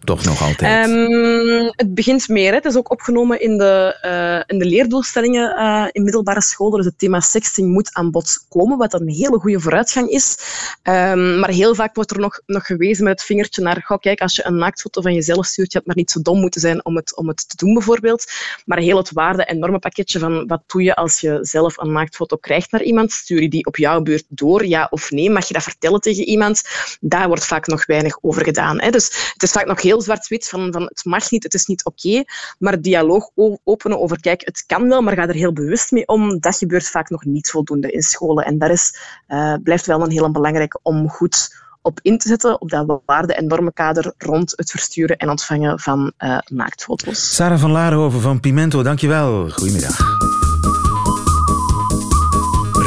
Toch 0.05 0.23
nog 0.23 0.41
altijd? 0.41 0.89
Um, 0.89 1.71
het 1.75 1.93
begint 1.93 2.27
meer. 2.27 2.49
Hè. 2.49 2.55
Het 2.55 2.65
is 2.65 2.75
ook 2.75 2.91
opgenomen 2.91 3.41
in 3.41 3.57
de, 3.57 3.97
uh, 4.05 4.55
in 4.55 4.59
de 4.59 4.65
leerdoelstellingen 4.65 5.59
uh, 5.59 5.85
in 5.91 6.03
middelbare 6.03 6.41
scholen. 6.41 6.77
Dus 6.77 6.85
het 6.85 6.99
thema 6.99 7.19
sexting 7.19 7.71
moet 7.71 7.93
aan 7.93 8.11
bod 8.11 8.45
komen, 8.49 8.77
wat 8.77 8.93
een 8.93 9.09
hele 9.09 9.39
goede 9.39 9.59
vooruitgang 9.59 10.09
is. 10.09 10.37
Um, 10.83 11.39
maar 11.39 11.49
heel 11.49 11.75
vaak 11.75 11.95
wordt 11.95 12.11
er 12.11 12.19
nog, 12.19 12.41
nog 12.45 12.65
gewezen 12.65 13.03
met 13.03 13.13
het 13.13 13.23
vingertje 13.23 13.61
naar, 13.61 13.81
goh, 13.85 13.99
kijk, 13.99 14.21
als 14.21 14.35
je 14.35 14.45
een 14.45 14.57
naaktfoto 14.57 15.01
van 15.01 15.13
jezelf 15.13 15.45
stuurt, 15.45 15.71
je 15.71 15.77
hebt 15.77 15.87
maar 15.87 15.97
niet 15.97 16.11
zo 16.11 16.21
dom 16.21 16.39
moeten 16.39 16.61
zijn 16.61 16.85
om 16.85 16.95
het, 16.95 17.15
om 17.15 17.27
het 17.27 17.49
te 17.49 17.55
doen, 17.55 17.73
bijvoorbeeld. 17.73 18.31
Maar 18.65 18.79
heel 18.79 18.97
het 18.97 19.11
waarde- 19.11 19.45
en 19.45 19.59
normenpakketje 19.59 20.19
van 20.19 20.47
wat 20.47 20.63
doe 20.67 20.83
je 20.83 20.95
als 20.95 21.19
je 21.19 21.37
zelf 21.41 21.77
een 21.77 21.91
naaktfoto 21.91 22.37
krijgt 22.37 22.71
naar 22.71 22.83
iemand, 22.83 23.11
stuur 23.11 23.41
je 23.41 23.49
die 23.49 23.65
op 23.65 23.77
jouw 23.77 24.01
beurt 24.01 24.25
door, 24.27 24.65
ja 24.65 24.87
of 24.89 25.11
nee? 25.11 25.29
Mag 25.29 25.47
je 25.47 25.53
dat 25.53 25.63
vertellen 25.63 26.01
tegen 26.01 26.23
iemand? 26.23 26.61
Daar 26.99 27.27
wordt 27.27 27.45
vaak 27.45 27.67
nog 27.67 27.85
weinig 27.85 28.17
over 28.21 28.43
gedaan. 28.43 28.81
Hè. 28.81 28.89
Dus 28.89 29.31
het 29.33 29.43
is 29.43 29.51
vaak 29.51 29.65
nog 29.65 29.81
heel 29.81 29.94
zwart-wit 30.01 30.49
van, 30.49 30.71
van 30.71 30.83
het 30.83 31.05
mag 31.05 31.31
niet, 31.31 31.43
het 31.43 31.53
is 31.53 31.65
niet 31.65 31.85
oké. 31.85 32.23
maar 32.59 32.81
dialoog 32.81 33.29
openen 33.63 33.99
over, 33.99 34.19
kijk, 34.19 34.41
het 34.45 34.63
kan 34.65 34.87
wel, 34.87 35.01
maar 35.01 35.15
ga 35.15 35.27
er 35.27 35.33
heel 35.33 35.53
bewust 35.53 35.91
mee 35.91 36.07
om. 36.07 36.39
Dat 36.39 36.57
gebeurt 36.57 36.89
vaak 36.89 37.09
nog 37.09 37.25
niet 37.25 37.49
voldoende 37.49 37.91
in 37.91 38.01
scholen. 38.01 38.45
En 38.45 38.57
dat 38.57 38.69
is, 38.69 38.99
uh, 39.27 39.53
blijft 39.63 39.85
wel 39.85 40.01
een 40.01 40.11
heel 40.11 40.31
belangrijke 40.31 40.79
om 40.81 41.09
goed 41.09 41.63
op 41.81 41.99
in 42.01 42.17
te 42.17 42.27
zetten, 42.27 42.61
op 42.61 42.69
dat 42.69 43.01
waarde- 43.05 43.33
en 43.33 43.47
normenkader 43.47 44.13
rond 44.17 44.53
het 44.55 44.71
versturen 44.71 45.17
en 45.17 45.29
ontvangen 45.29 45.79
van 45.79 46.11
uh, 46.19 46.37
naaktfoto's. 46.45 47.35
Sarah 47.35 47.59
van 47.59 47.71
Laarhoven 47.71 48.21
van 48.21 48.39
Pimento, 48.39 48.83
dankjewel. 48.83 49.49
Goedemiddag. 49.49 49.97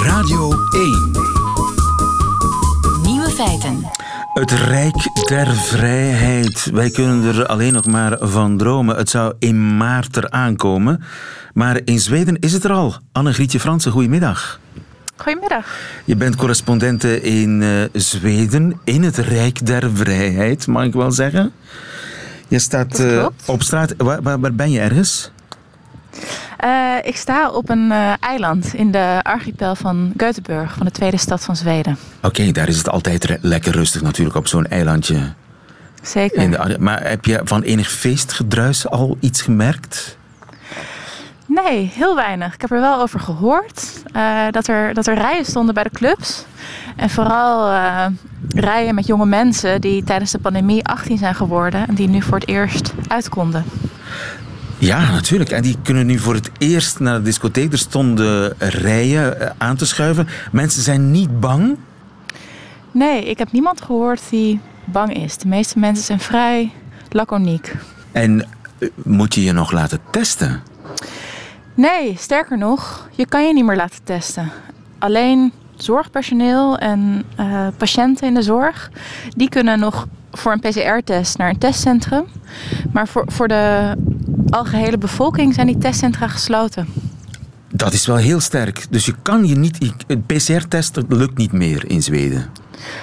Radio 0.04 0.50
1. 0.70 1.10
Nieuwe 3.02 3.30
feiten. 3.30 4.07
Het 4.38 4.50
Rijk 4.50 5.26
der 5.28 5.56
Vrijheid. 5.56 6.70
Wij 6.72 6.90
kunnen 6.90 7.24
er 7.24 7.46
alleen 7.46 7.72
nog 7.72 7.86
maar 7.86 8.16
van 8.20 8.56
dromen. 8.56 8.96
Het 8.96 9.10
zou 9.10 9.34
in 9.38 9.76
maart 9.76 10.16
eraan 10.16 10.56
komen. 10.56 11.02
Maar 11.54 11.80
in 11.84 11.98
Zweden 11.98 12.38
is 12.38 12.52
het 12.52 12.64
er 12.64 12.72
al. 12.72 12.96
Anne-Grietje 13.12 13.60
Fransen, 13.60 13.92
goedemiddag. 13.92 14.60
Goedemiddag. 15.16 15.66
Je 16.04 16.16
bent 16.16 16.36
correspondente 16.36 17.20
in 17.22 17.60
uh, 17.60 17.84
Zweden, 17.92 18.80
in 18.84 19.02
het 19.02 19.16
Rijk 19.16 19.66
der 19.66 19.90
Vrijheid, 19.94 20.66
mag 20.66 20.84
ik 20.84 20.92
wel 20.92 21.12
zeggen. 21.12 21.52
Je 22.48 22.58
staat 22.58 23.00
uh, 23.00 23.26
op 23.46 23.62
straat. 23.62 23.94
Waar, 23.96 24.22
waar, 24.22 24.40
waar, 24.40 24.54
ben 24.54 24.70
je 24.70 24.80
ergens? 24.80 25.30
Uh, 26.64 26.94
ik 27.02 27.16
sta 27.16 27.50
op 27.50 27.68
een 27.68 27.92
eiland 28.20 28.74
in 28.74 28.90
de 28.90 29.20
archipel 29.22 29.74
van 29.74 30.12
Göteborg, 30.16 30.76
van 30.76 30.86
de 30.86 30.92
tweede 30.92 31.16
stad 31.16 31.44
van 31.44 31.56
Zweden. 31.56 31.98
Oké, 32.16 32.26
okay, 32.26 32.52
daar 32.52 32.68
is 32.68 32.78
het 32.78 32.88
altijd 32.88 33.38
lekker 33.40 33.72
rustig 33.72 34.02
natuurlijk 34.02 34.36
op 34.36 34.46
zo'n 34.46 34.66
eilandje. 34.66 35.32
Zeker. 36.02 36.42
In 36.42 36.50
de, 36.50 36.76
maar 36.78 37.08
heb 37.08 37.24
je 37.24 37.40
van 37.44 37.62
enig 37.62 37.90
feestgedruis 37.90 38.88
al 38.88 39.16
iets 39.20 39.42
gemerkt? 39.42 40.16
Nee, 41.46 41.92
heel 41.94 42.14
weinig. 42.14 42.54
Ik 42.54 42.60
heb 42.60 42.70
er 42.70 42.80
wel 42.80 43.00
over 43.00 43.20
gehoord 43.20 44.02
uh, 44.16 44.46
dat, 44.50 44.68
er, 44.68 44.94
dat 44.94 45.06
er 45.06 45.14
rijen 45.14 45.44
stonden 45.44 45.74
bij 45.74 45.82
de 45.82 45.90
clubs. 45.90 46.44
En 46.96 47.10
vooral 47.10 47.70
uh, 47.70 48.06
rijen 48.48 48.94
met 48.94 49.06
jonge 49.06 49.26
mensen 49.26 49.80
die 49.80 50.04
tijdens 50.04 50.30
de 50.30 50.38
pandemie 50.38 50.84
18 50.84 51.18
zijn 51.18 51.34
geworden 51.34 51.88
en 51.88 51.94
die 51.94 52.08
nu 52.08 52.22
voor 52.22 52.38
het 52.38 52.48
eerst 52.48 52.92
uit 53.08 53.28
konden. 53.28 53.64
Ja, 54.78 55.10
natuurlijk. 55.10 55.50
En 55.50 55.62
die 55.62 55.76
kunnen 55.82 56.06
nu 56.06 56.18
voor 56.18 56.34
het 56.34 56.50
eerst 56.58 57.00
naar 57.00 57.16
de 57.16 57.22
discotheek. 57.22 57.72
Er 57.72 57.78
stonden 57.78 58.54
rijen 58.58 59.36
uh, 59.40 59.48
aan 59.58 59.76
te 59.76 59.86
schuiven. 59.86 60.28
Mensen 60.52 60.82
zijn 60.82 61.10
niet 61.10 61.40
bang. 61.40 61.76
Nee, 62.90 63.24
ik 63.24 63.38
heb 63.38 63.52
niemand 63.52 63.82
gehoord 63.82 64.20
die 64.30 64.60
bang 64.84 65.14
is. 65.14 65.36
De 65.36 65.48
meeste 65.48 65.78
mensen 65.78 66.04
zijn 66.04 66.20
vrij 66.20 66.72
laconiek. 67.10 67.74
En 68.12 68.46
moet 68.94 69.34
je 69.34 69.42
je 69.42 69.52
nog 69.52 69.72
laten 69.72 70.00
testen? 70.10 70.62
Nee, 71.74 72.16
sterker 72.18 72.58
nog, 72.58 73.08
je 73.14 73.26
kan 73.26 73.46
je 73.46 73.52
niet 73.52 73.64
meer 73.64 73.76
laten 73.76 74.04
testen. 74.04 74.50
Alleen 74.98 75.52
zorgpersoneel 75.76 76.78
en 76.78 77.24
uh, 77.40 77.66
patiënten 77.76 78.26
in 78.26 78.34
de 78.34 78.42
zorg, 78.42 78.90
die 79.36 79.48
kunnen 79.48 79.78
nog 79.78 80.06
voor 80.32 80.52
een 80.52 80.60
PCR-test 80.60 81.38
naar 81.38 81.48
een 81.48 81.58
testcentrum. 81.58 82.24
Maar 82.92 83.08
voor, 83.08 83.24
voor 83.26 83.48
de 83.48 83.94
algehele 84.50 84.98
bevolking 84.98 85.54
zijn 85.54 85.66
die 85.66 85.78
testcentra 85.78 86.28
gesloten. 86.28 86.88
Dat 87.72 87.92
is 87.92 88.06
wel 88.06 88.16
heel 88.16 88.40
sterk. 88.40 88.86
Dus 88.90 89.06
je 89.06 89.14
kan 89.22 89.46
je 89.46 89.54
niet. 89.54 89.92
Een 90.06 90.22
PCR-test 90.26 90.98
lukt 91.08 91.36
niet 91.36 91.52
meer 91.52 91.90
in 91.90 92.02
Zweden. 92.02 92.50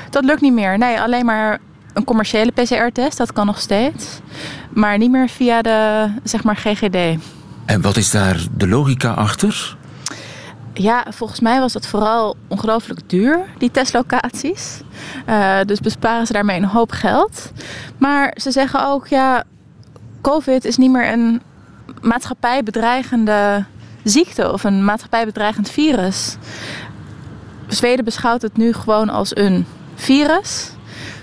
Dat 0.09 0.25
lukt 0.25 0.41
niet 0.41 0.53
meer. 0.53 0.77
Nee, 0.77 1.01
alleen 1.01 1.25
maar 1.25 1.59
een 1.93 2.03
commerciële 2.03 2.51
PCR-test, 2.51 3.17
dat 3.17 3.33
kan 3.33 3.45
nog 3.45 3.59
steeds. 3.59 4.19
Maar 4.73 4.97
niet 4.97 5.11
meer 5.11 5.29
via 5.29 5.61
de 5.61 6.09
zeg 6.23 6.43
maar 6.43 6.55
GGD. 6.55 7.21
En 7.65 7.81
wat 7.81 7.97
is 7.97 8.11
daar 8.11 8.45
de 8.57 8.67
logica 8.67 9.11
achter? 9.11 9.77
Ja, 10.73 11.05
volgens 11.09 11.39
mij 11.39 11.59
was 11.59 11.73
dat 11.73 11.87
vooral 11.87 12.35
ongelooflijk 12.47 13.09
duur, 13.09 13.39
die 13.57 13.71
testlocaties. 13.71 14.81
Uh, 15.29 15.57
dus 15.65 15.79
besparen 15.79 16.27
ze 16.27 16.33
daarmee 16.33 16.57
een 16.57 16.65
hoop 16.65 16.91
geld. 16.91 17.51
Maar 17.97 18.37
ze 18.41 18.51
zeggen 18.51 18.87
ook, 18.87 19.07
ja, 19.07 19.43
COVID 20.31 20.65
is 20.65 20.77
niet 20.77 20.91
meer 20.91 21.11
een 21.11 21.41
maatschappijbedreigende 22.01 23.65
ziekte 24.03 24.51
of 24.51 24.63
een 24.63 24.85
maatschappijbedreigend 24.85 25.69
virus. 25.69 26.37
Zweden 27.67 28.05
beschouwt 28.05 28.41
het 28.41 28.57
nu 28.57 28.73
gewoon 28.73 29.09
als 29.09 29.35
een 29.35 29.65
virus. 29.95 30.69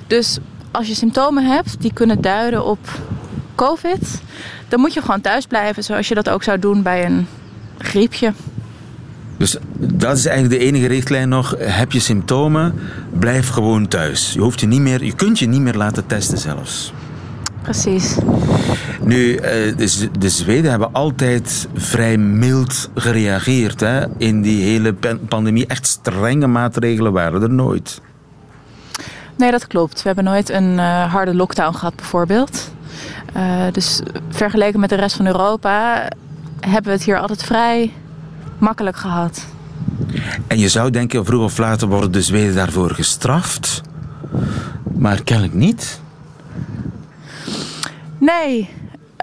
Dus 0.07 0.39
als 0.71 0.87
je 0.87 0.95
symptomen 0.95 1.47
hebt 1.47 1.81
die 1.81 1.93
kunnen 1.93 2.21
duiden 2.21 2.65
op 2.65 2.79
COVID, 3.55 4.23
dan 4.69 4.81
moet 4.81 4.95
je 4.95 5.01
gewoon 5.01 5.21
thuis 5.21 5.47
blijven, 5.47 5.85
zoals 5.85 6.09
je 6.09 6.15
dat 6.15 6.29
ook 6.29 6.43
zou 6.43 6.59
doen 6.59 6.83
bij 6.83 7.05
een 7.05 7.27
griepje. 7.79 8.33
Dus 9.39 9.57
dat 9.79 10.17
is 10.17 10.27
eigenlijk 10.27 10.61
de 10.61 10.67
enige 10.67 10.87
richtlijn 10.87 11.29
nog. 11.29 11.55
Heb 11.59 11.93
je 11.93 12.01
symptomen, 12.01 12.75
blijf 13.19 13.49
gewoon 13.49 13.89
thuis. 13.89 14.33
Je, 14.33 14.41
hoeft 14.41 14.61
je, 14.61 14.67
niet 14.67 14.81
meer, 14.81 15.05
je 15.05 15.15
kunt 15.15 15.39
je 15.39 15.47
niet 15.47 15.61
meer 15.61 15.77
laten 15.77 16.07
testen 16.07 16.39
zelfs. 16.39 16.93
Precies. 17.63 18.17
Nu, 19.05 19.37
de, 19.37 20.09
de 20.19 20.29
Zweden 20.29 20.71
hebben 20.71 20.93
altijd 20.93 21.69
vrij 21.75 22.17
mild 22.17 22.91
gereageerd 22.95 23.81
hè? 23.81 24.05
in 24.19 24.43
die 24.43 24.63
hele 24.63 24.95
pandemie. 25.29 25.67
Echt 25.67 25.87
strenge 25.87 26.47
maatregelen 26.47 27.13
waren 27.13 27.43
er 27.43 27.51
nooit. 27.51 28.01
Nee, 29.37 29.51
dat 29.51 29.67
klopt. 29.67 29.97
We 29.97 30.07
hebben 30.07 30.25
nooit 30.25 30.51
een 30.51 30.73
uh, 30.73 31.13
harde 31.13 31.35
lockdown 31.35 31.75
gehad, 31.75 31.97
bijvoorbeeld. 31.97 32.73
Uh, 33.37 33.65
dus 33.73 34.01
vergeleken 34.29 34.81
met 34.81 34.89
de 34.89 34.95
rest 34.95 35.17
van 35.17 35.27
Europa 35.27 36.09
hebben 36.61 36.91
we 36.91 36.97
het 36.97 37.03
hier 37.03 37.19
altijd 37.19 37.45
vrij 37.45 37.93
makkelijk 38.59 38.97
gehad. 38.97 39.47
En 40.47 40.59
je 40.59 40.69
zou 40.69 40.91
denken, 40.91 41.25
vroeg 41.25 41.43
of 41.43 41.59
later 41.59 41.89
worden 41.89 42.13
de 42.13 42.23
Zweden 42.23 42.55
daarvoor 42.55 42.91
gestraft. 42.91 43.81
Maar 44.95 45.23
kennelijk 45.23 45.55
niet. 45.55 46.02
Nee, 48.25 48.69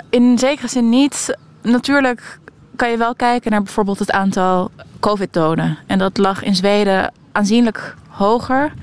in 0.09 0.37
zekere 0.37 0.67
zin 0.67 0.89
niet. 0.89 1.37
Natuurlijk 1.61 2.39
kan 2.75 2.91
je 2.91 2.97
wel 2.97 3.15
kijken 3.15 3.51
naar 3.51 3.63
bijvoorbeeld 3.63 3.99
het 3.99 4.11
aantal 4.11 4.71
COVID-doden. 4.99 5.77
En 5.87 5.97
dat 5.97 6.17
lag 6.17 6.43
in 6.43 6.55
Zweden 6.55 7.13
aanzienlijk 7.31 7.95
hoger 8.07 8.73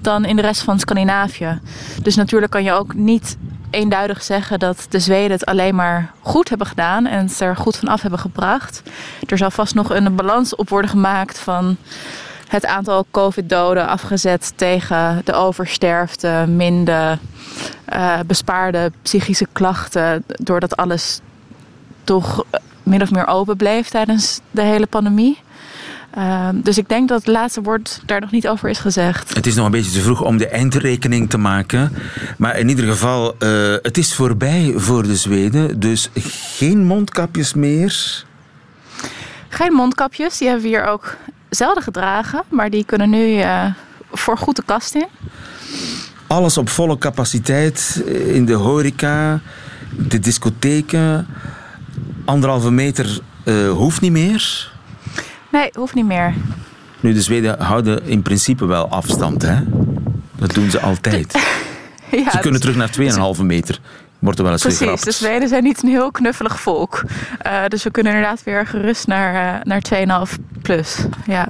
dan 0.00 0.24
in 0.24 0.36
de 0.36 0.42
rest 0.42 0.62
van 0.62 0.78
Scandinavië. 0.78 1.60
Dus 2.02 2.16
natuurlijk 2.16 2.52
kan 2.52 2.64
je 2.64 2.72
ook 2.72 2.94
niet 2.94 3.36
eenduidig 3.70 4.22
zeggen 4.22 4.58
dat 4.58 4.86
de 4.88 5.00
Zweden 5.00 5.30
het 5.30 5.46
alleen 5.46 5.74
maar 5.74 6.12
goed 6.20 6.48
hebben 6.48 6.66
gedaan 6.66 7.06
en 7.06 7.26
het 7.26 7.40
er 7.40 7.56
goed 7.56 7.76
van 7.76 7.88
af 7.88 8.02
hebben 8.02 8.20
gebracht. 8.20 8.82
Er 9.26 9.38
zal 9.38 9.50
vast 9.50 9.74
nog 9.74 9.90
een 9.90 10.16
balans 10.16 10.54
op 10.54 10.68
worden 10.68 10.90
gemaakt 10.90 11.38
van 11.38 11.76
het 12.52 12.66
aantal 12.66 13.06
COVID-doden 13.10 13.88
afgezet 13.88 14.52
tegen 14.56 15.20
de 15.24 15.32
oversterfte, 15.32 16.44
minder 16.48 17.18
uh, 17.92 18.18
bespaarde 18.26 18.92
psychische 19.02 19.46
klachten, 19.52 20.24
doordat 20.26 20.76
alles 20.76 21.20
toch 22.04 22.44
min 22.82 23.02
of 23.02 23.10
meer 23.10 23.26
open 23.26 23.56
bleef 23.56 23.88
tijdens 23.88 24.40
de 24.50 24.62
hele 24.62 24.86
pandemie. 24.86 25.38
Uh, 26.18 26.48
dus 26.54 26.78
ik 26.78 26.88
denk 26.88 27.08
dat 27.08 27.18
het 27.18 27.28
laatste 27.28 27.62
woord 27.62 28.00
daar 28.06 28.20
nog 28.20 28.30
niet 28.30 28.48
over 28.48 28.68
is 28.68 28.78
gezegd. 28.78 29.34
Het 29.34 29.46
is 29.46 29.54
nog 29.54 29.64
een 29.64 29.70
beetje 29.70 29.92
te 29.92 30.00
vroeg 30.00 30.22
om 30.22 30.36
de 30.36 30.48
eindrekening 30.48 31.30
te 31.30 31.38
maken. 31.38 31.92
Maar 32.38 32.58
in 32.58 32.68
ieder 32.68 32.84
geval, 32.84 33.34
uh, 33.38 33.74
het 33.82 33.98
is 33.98 34.14
voorbij 34.14 34.72
voor 34.76 35.02
de 35.02 35.16
Zweden. 35.16 35.80
Dus 35.80 36.10
geen 36.56 36.84
mondkapjes 36.84 37.54
meer. 37.54 38.24
Geen 39.48 39.72
mondkapjes. 39.72 40.38
Die 40.38 40.48
hebben 40.48 40.64
we 40.64 40.70
hier 40.70 40.84
ook 40.84 41.16
zelden 41.54 41.82
gedragen. 41.82 42.42
Maar 42.48 42.70
die 42.70 42.84
kunnen 42.84 43.10
nu 43.10 43.36
uh, 43.36 43.64
voor 44.12 44.38
goed 44.38 44.56
de 44.56 44.62
kast 44.64 44.94
in. 44.94 45.06
Alles 46.26 46.58
op 46.58 46.68
volle 46.68 46.98
capaciteit 46.98 48.02
in 48.26 48.44
de 48.44 48.52
horeca, 48.52 49.40
de 49.90 50.18
discotheken. 50.18 51.26
Anderhalve 52.24 52.70
meter 52.70 53.20
hoeft 53.70 54.00
niet 54.00 54.12
meer. 54.12 54.70
Nee, 55.50 55.70
hoeft 55.72 55.94
niet 55.94 56.06
meer. 56.06 56.34
Nu, 57.00 57.12
de 57.12 57.22
Zweden 57.22 57.60
houden 57.60 58.04
in 58.04 58.22
principe 58.22 58.66
wel 58.66 58.88
afstand, 58.88 59.42
hè? 59.42 59.56
Dat 60.36 60.54
doen 60.54 60.70
ze 60.70 60.80
altijd. 60.80 61.32
ja, 62.10 62.30
ze 62.30 62.38
kunnen 62.38 62.60
terug 62.60 62.76
naar 62.76 63.36
2,5 63.36 63.42
meter. 63.42 63.80
Wordt 64.22 64.38
er 64.38 64.44
wel 64.44 64.52
eens 64.52 64.62
Precies, 64.62 65.00
de 65.00 65.10
Zweden 65.10 65.48
zijn 65.48 65.62
niet 65.62 65.82
een 65.82 65.88
heel 65.88 66.10
knuffelig 66.10 66.60
volk. 66.60 67.02
Uh, 67.46 67.66
dus 67.68 67.82
we 67.82 67.90
kunnen 67.90 68.12
inderdaad 68.12 68.42
weer 68.44 68.66
gerust 68.66 69.06
naar, 69.06 69.56
uh, 69.56 69.60
naar 69.62 70.28
2,5 70.28 70.38
plus. 70.62 70.96
Ja. 71.26 71.48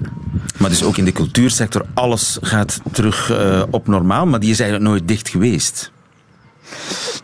Maar 0.59 0.71
dus 0.71 0.83
ook 0.83 0.97
in 0.97 1.05
de 1.05 1.13
cultuursector, 1.13 1.85
alles 1.95 2.39
gaat 2.41 2.81
terug 2.93 3.31
uh, 3.31 3.63
op 3.71 3.87
normaal. 3.87 4.27
Maar 4.27 4.41
die 4.41 4.51
is 4.51 4.61
eigenlijk 4.61 4.91
nooit 4.91 5.09
dicht 5.09 5.29
geweest. 5.29 5.93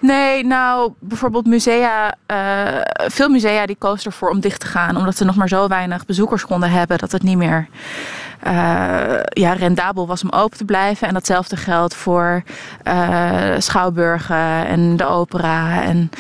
Nee, 0.01 0.45
nou, 0.45 0.93
bijvoorbeeld 0.99 1.47
musea. 1.47 2.15
Uh, 2.27 2.81
veel 3.07 3.29
musea 3.29 3.67
die 3.67 3.77
kozen 3.77 4.11
ervoor 4.11 4.31
om 4.31 4.41
dicht 4.41 4.61
te 4.61 4.67
gaan. 4.67 4.97
Omdat 4.97 5.17
ze 5.17 5.25
nog 5.25 5.37
maar 5.37 5.49
zo 5.49 5.69
weinig 5.69 6.07
bezoekers 6.07 6.47
konden 6.47 6.71
hebben. 6.71 6.99
Dat 6.99 7.13
het 7.13 7.23
niet 7.23 7.37
meer 7.37 7.69
uh, 8.47 8.53
ja, 9.29 9.53
rendabel 9.53 10.07
was 10.07 10.23
om 10.23 10.31
open 10.31 10.59
te 10.59 10.65
blijven. 10.65 11.09
En 11.09 11.15
datzelfde 11.15 11.57
geldt 11.57 11.95
voor 11.95 12.43
uh, 12.85 13.55
schouwburgen 13.59 14.67
en 14.67 14.97
de 14.97 15.07
opera 15.07 15.83
en 15.83 16.11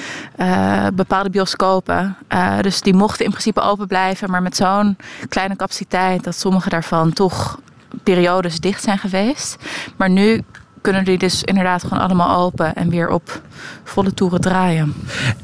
bepaalde 0.94 1.30
bioscopen. 1.30 2.16
dus 2.60 2.80
die 2.80 2.94
mochten 2.94 3.24
in 3.24 3.30
principe 3.30 3.60
open 3.60 3.86
blijven. 3.86 4.30
Maar 4.30 4.42
met 4.42 4.56
zo'n 4.56 4.96
kleine 5.28 5.56
capaciteit 5.56 6.24
dat 6.24 6.34
sommige 6.34 6.68
daarvan 6.68 7.12
toch 7.12 7.58
periodes 8.02 8.60
dicht 8.60 8.82
zijn 8.82 8.98
geweest. 8.98 9.56
Maar 9.96 10.10
nu 10.10 10.42
kunnen 10.80 11.04
die 11.04 11.18
dus 11.18 11.42
inderdaad 11.42 11.82
gewoon 11.82 11.98
allemaal 11.98 12.44
open 12.44 12.74
en 12.74 12.88
weer 12.88 13.08
op 13.08 13.40
volle 13.84 14.14
toeren 14.14 14.40
draaien. 14.40 14.94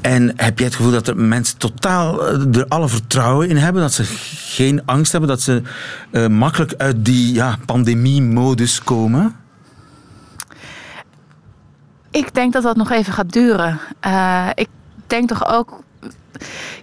En 0.01 0.33
heb 0.35 0.57
jij 0.57 0.67
het 0.67 0.75
gevoel 0.75 0.91
dat 0.91 1.07
er 1.07 1.17
mensen 1.17 1.57
totaal 1.57 2.27
er 2.27 2.65
alle 2.67 2.89
vertrouwen 2.89 3.49
in 3.49 3.57
hebben? 3.57 3.81
Dat 3.81 3.93
ze 3.93 4.03
geen 4.37 4.81
angst 4.85 5.11
hebben? 5.11 5.29
Dat 5.29 5.41
ze 5.41 5.61
uh, 6.11 6.27
makkelijk 6.27 6.73
uit 6.77 7.05
die 7.05 7.33
ja, 7.33 7.57
pandemie-modus 7.65 8.83
komen? 8.83 9.35
Ik 12.11 12.33
denk 12.33 12.53
dat 12.53 12.63
dat 12.63 12.75
nog 12.75 12.91
even 12.91 13.13
gaat 13.13 13.33
duren. 13.33 13.79
Uh, 14.05 14.49
ik 14.53 14.67
denk 15.07 15.27
toch 15.27 15.47
ook 15.47 15.83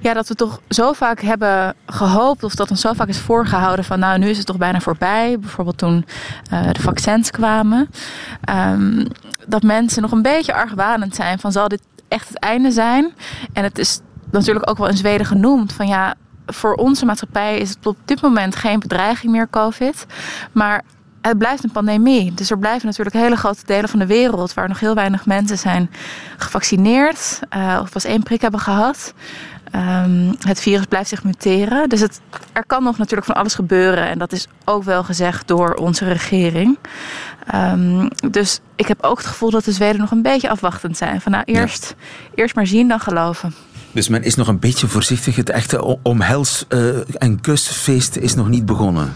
ja, 0.00 0.14
dat 0.14 0.28
we 0.28 0.34
toch 0.34 0.60
zo 0.68 0.92
vaak 0.92 1.20
hebben 1.20 1.74
gehoopt, 1.86 2.44
of 2.44 2.54
dat 2.54 2.70
ons 2.70 2.80
zo 2.80 2.92
vaak 2.92 3.08
is 3.08 3.18
voorgehouden 3.18 3.84
van 3.84 3.98
nou, 3.98 4.18
nu 4.18 4.28
is 4.28 4.36
het 4.36 4.46
toch 4.46 4.56
bijna 4.56 4.80
voorbij. 4.80 5.38
Bijvoorbeeld 5.38 5.78
toen 5.78 6.06
uh, 6.52 6.72
de 6.72 6.80
vaccins 6.80 7.30
kwamen. 7.30 7.90
Um, 8.50 9.06
dat 9.46 9.62
mensen 9.62 10.02
nog 10.02 10.12
een 10.12 10.22
beetje 10.22 10.54
argwanend 10.54 11.14
zijn 11.14 11.38
van 11.38 11.52
zal 11.52 11.68
dit 11.68 11.82
echt 12.08 12.28
het 12.28 12.38
einde 12.38 12.70
zijn? 12.70 13.12
En 13.52 13.62
het 13.62 13.78
is 13.78 14.00
natuurlijk 14.30 14.70
ook 14.70 14.78
wel 14.78 14.88
in 14.88 14.96
Zweden 14.96 15.26
genoemd 15.26 15.72
van 15.72 15.86
ja, 15.86 16.14
voor 16.46 16.74
onze 16.74 17.04
maatschappij 17.04 17.58
is 17.58 17.68
het 17.68 17.86
op 17.86 17.96
dit 18.04 18.22
moment 18.22 18.56
geen 18.56 18.80
bedreiging 18.80 19.32
meer, 19.32 19.50
COVID. 19.50 20.06
Maar 20.52 20.82
het 21.22 21.38
blijft 21.38 21.64
een 21.64 21.70
pandemie. 21.70 22.34
Dus 22.34 22.50
er 22.50 22.58
blijven 22.58 22.86
natuurlijk 22.86 23.16
hele 23.16 23.36
grote 23.36 23.62
delen 23.64 23.88
van 23.88 23.98
de 23.98 24.06
wereld 24.06 24.54
waar 24.54 24.68
nog 24.68 24.80
heel 24.80 24.94
weinig 24.94 25.26
mensen 25.26 25.58
zijn 25.58 25.90
gevaccineerd 26.36 27.40
uh, 27.56 27.78
of 27.82 27.90
pas 27.90 28.04
één 28.04 28.22
prik 28.22 28.40
hebben 28.40 28.60
gehad. 28.60 29.14
Um, 29.74 30.34
het 30.38 30.60
virus 30.60 30.84
blijft 30.84 31.08
zich 31.08 31.24
muteren. 31.24 31.88
Dus 31.88 32.00
het, 32.00 32.20
er 32.52 32.64
kan 32.66 32.82
nog 32.82 32.98
natuurlijk 32.98 33.26
van 33.26 33.36
alles 33.36 33.54
gebeuren. 33.54 34.08
En 34.08 34.18
dat 34.18 34.32
is 34.32 34.46
ook 34.64 34.84
wel 34.84 35.04
gezegd 35.04 35.48
door 35.48 35.74
onze 35.74 36.04
regering. 36.04 36.78
Um, 37.54 38.08
dus 38.30 38.60
ik 38.76 38.88
heb 38.88 39.02
ook 39.02 39.16
het 39.16 39.26
gevoel 39.26 39.50
dat 39.50 39.64
de 39.64 39.72
Zweden 39.72 40.00
nog 40.00 40.10
een 40.10 40.22
beetje 40.22 40.50
afwachtend 40.50 40.96
zijn. 40.96 41.20
Van 41.20 41.32
nou, 41.32 41.44
eerst, 41.46 41.94
ja. 41.98 42.32
eerst 42.34 42.54
maar 42.54 42.66
zien, 42.66 42.88
dan 42.88 43.00
geloven. 43.00 43.54
Dus 43.92 44.08
men 44.08 44.22
is 44.22 44.34
nog 44.34 44.48
een 44.48 44.58
beetje 44.58 44.88
voorzichtig. 44.88 45.36
Het 45.36 45.50
echte 45.50 45.98
omhels- 46.02 46.64
uh, 46.68 46.96
en 47.18 47.40
kusfeest 47.40 48.16
is 48.16 48.34
nog 48.34 48.48
niet 48.48 48.66
begonnen. 48.66 49.12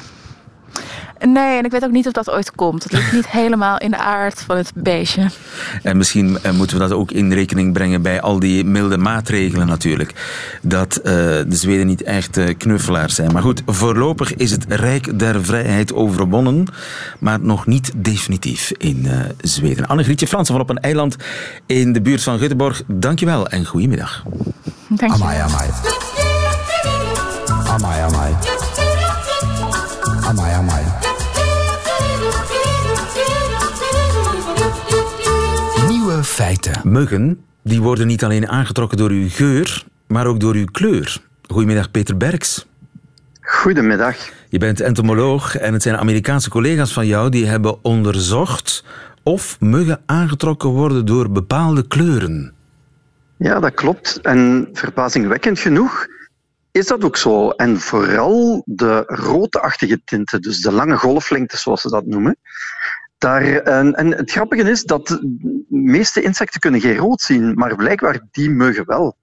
Nee, 1.24 1.58
en 1.58 1.64
ik 1.64 1.70
weet 1.70 1.84
ook 1.84 1.90
niet 1.90 2.06
of 2.06 2.12
dat 2.12 2.30
ooit 2.30 2.50
komt. 2.50 2.82
Het 2.82 2.92
ligt 2.92 3.12
niet 3.12 3.28
helemaal 3.28 3.78
in 3.78 3.90
de 3.90 3.96
aard 3.96 4.42
van 4.46 4.56
het 4.56 4.72
beestje. 4.74 5.30
En 5.82 5.96
misschien 5.96 6.38
uh, 6.46 6.52
moeten 6.52 6.76
we 6.76 6.82
dat 6.82 6.92
ook 6.92 7.10
in 7.10 7.32
rekening 7.32 7.72
brengen 7.72 8.02
bij 8.02 8.20
al 8.20 8.38
die 8.38 8.64
milde 8.64 8.98
maatregelen 8.98 9.66
natuurlijk. 9.66 10.12
Dat 10.62 10.98
uh, 10.98 11.04
de 11.04 11.46
Zweden 11.48 11.86
niet 11.86 12.02
echt 12.02 12.36
uh, 12.36 12.54
knuffelaars 12.58 13.14
zijn. 13.14 13.32
Maar 13.32 13.42
goed, 13.42 13.62
voorlopig 13.66 14.34
is 14.34 14.50
het 14.50 14.64
Rijk 14.68 15.18
der 15.18 15.44
Vrijheid 15.44 15.94
overwonnen. 15.94 16.66
Maar 17.18 17.40
nog 17.40 17.66
niet 17.66 17.92
definitief 17.94 18.72
in 18.78 19.08
Zweden. 19.40 19.86
Annegrietje 19.86 20.26
Fransen 20.26 20.54
van 20.54 20.62
op 20.62 20.70
een 20.70 20.80
eiland 20.80 21.16
in 21.66 21.92
de 21.92 22.00
buurt 22.00 22.22
van 22.22 22.38
Göteborg. 22.38 22.86
Dankjewel 22.86 23.48
en 23.48 23.66
goedemiddag. 23.66 24.22
Dank 24.88 25.14
je. 25.16 25.22
Amai, 25.22 25.40
amai. 25.40 25.68
Amai, 27.68 28.00
amai. 28.00 28.34
Amai, 30.20 30.52
amai. 30.52 30.85
Muggen 36.82 37.44
die 37.62 37.82
worden 37.82 38.06
niet 38.06 38.24
alleen 38.24 38.48
aangetrokken 38.48 38.98
door 38.98 39.10
uw 39.10 39.28
geur, 39.28 39.84
maar 40.06 40.26
ook 40.26 40.40
door 40.40 40.54
uw 40.54 40.64
kleur. 40.64 41.18
Goedemiddag, 41.48 41.90
Peter 41.90 42.16
Berks. 42.16 42.66
Goedemiddag. 43.40 44.16
Je 44.48 44.58
bent 44.58 44.80
entomoloog 44.80 45.56
en 45.56 45.72
het 45.72 45.82
zijn 45.82 45.96
Amerikaanse 45.96 46.50
collega's 46.50 46.92
van 46.92 47.06
jou 47.06 47.30
die 47.30 47.46
hebben 47.46 47.84
onderzocht 47.84 48.84
of 49.22 49.60
muggen 49.60 50.02
aangetrokken 50.06 50.68
worden 50.68 51.06
door 51.06 51.30
bepaalde 51.30 51.86
kleuren. 51.86 52.52
Ja, 53.36 53.60
dat 53.60 53.74
klopt. 53.74 54.20
En 54.20 54.68
verbazingwekkend 54.72 55.58
genoeg 55.58 56.06
is 56.70 56.86
dat 56.86 57.04
ook 57.04 57.16
zo. 57.16 57.50
En 57.50 57.80
vooral 57.80 58.62
de 58.64 59.02
roodachtige 59.06 60.00
tinten, 60.04 60.40
dus 60.40 60.60
de 60.60 60.72
lange 60.72 60.96
golflengtes 60.96 61.62
zoals 61.62 61.80
ze 61.80 61.88
dat 61.88 62.06
noemen. 62.06 62.36
Daar, 63.18 63.56
en, 63.56 63.94
en 63.94 64.16
het 64.16 64.30
grappige 64.30 64.70
is 64.70 64.82
dat 64.82 65.06
de 65.06 65.64
meeste 65.68 66.22
insecten 66.22 66.60
kunnen 66.60 66.80
geen 66.80 66.96
rood 66.96 67.20
zien, 67.20 67.54
maar 67.54 67.76
blijkbaar 67.76 68.20
die 68.30 68.50
muggen 68.50 68.86
wel. 68.86 69.16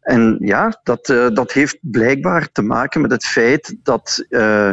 En 0.00 0.36
ja, 0.40 0.80
dat, 0.82 1.08
uh, 1.08 1.28
dat 1.30 1.52
heeft 1.52 1.78
blijkbaar 1.80 2.48
te 2.52 2.62
maken 2.62 3.00
met 3.00 3.10
het 3.10 3.24
feit 3.24 3.76
dat 3.82 4.24
uh, 4.28 4.70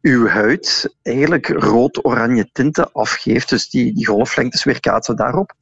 uw 0.00 0.26
huid 0.26 0.96
eigenlijk 1.02 1.48
rood-oranje 1.48 2.48
tinten 2.52 2.92
afgeeft. 2.92 3.48
Dus 3.48 3.70
die, 3.70 3.94
die 3.94 4.06
golflengtes 4.06 4.64
weerkaatsen 4.64 5.16
daarop. 5.16 5.52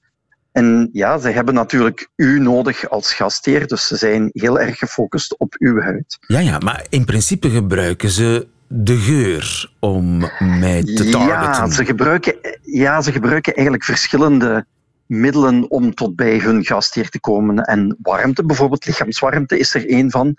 En 0.52 0.88
ja, 0.92 1.18
ze 1.18 1.28
hebben 1.28 1.54
natuurlijk 1.54 2.08
u 2.16 2.40
nodig 2.40 2.88
als 2.90 3.14
gastheer, 3.14 3.66
dus 3.66 3.86
ze 3.86 3.96
zijn 3.96 4.30
heel 4.32 4.60
erg 4.60 4.78
gefocust 4.78 5.38
op 5.38 5.54
uw 5.58 5.80
huid. 5.80 6.18
Ja, 6.20 6.38
ja, 6.38 6.58
maar 6.58 6.86
in 6.88 7.04
principe 7.04 7.50
gebruiken 7.50 8.10
ze 8.10 8.48
de 8.72 8.96
geur 8.96 9.70
om 9.80 10.18
mij 10.38 10.82
te 10.82 11.08
targeten. 11.10 11.26
Ja, 11.26 11.70
ze 11.70 11.84
gebruiken, 11.84 12.34
ja, 12.62 13.02
ze 13.02 13.12
gebruiken 13.12 13.54
eigenlijk 13.54 13.84
verschillende 13.84 14.66
middelen 15.06 15.70
om 15.70 15.94
tot 15.94 16.16
bij 16.16 16.38
hun 16.38 16.64
gastheer 16.64 17.08
te 17.08 17.20
komen. 17.20 17.56
En 17.64 17.96
warmte, 18.02 18.44
bijvoorbeeld 18.44 18.86
lichaamswarmte, 18.86 19.58
is 19.58 19.74
er 19.74 19.88
één 19.88 20.10
van. 20.10 20.34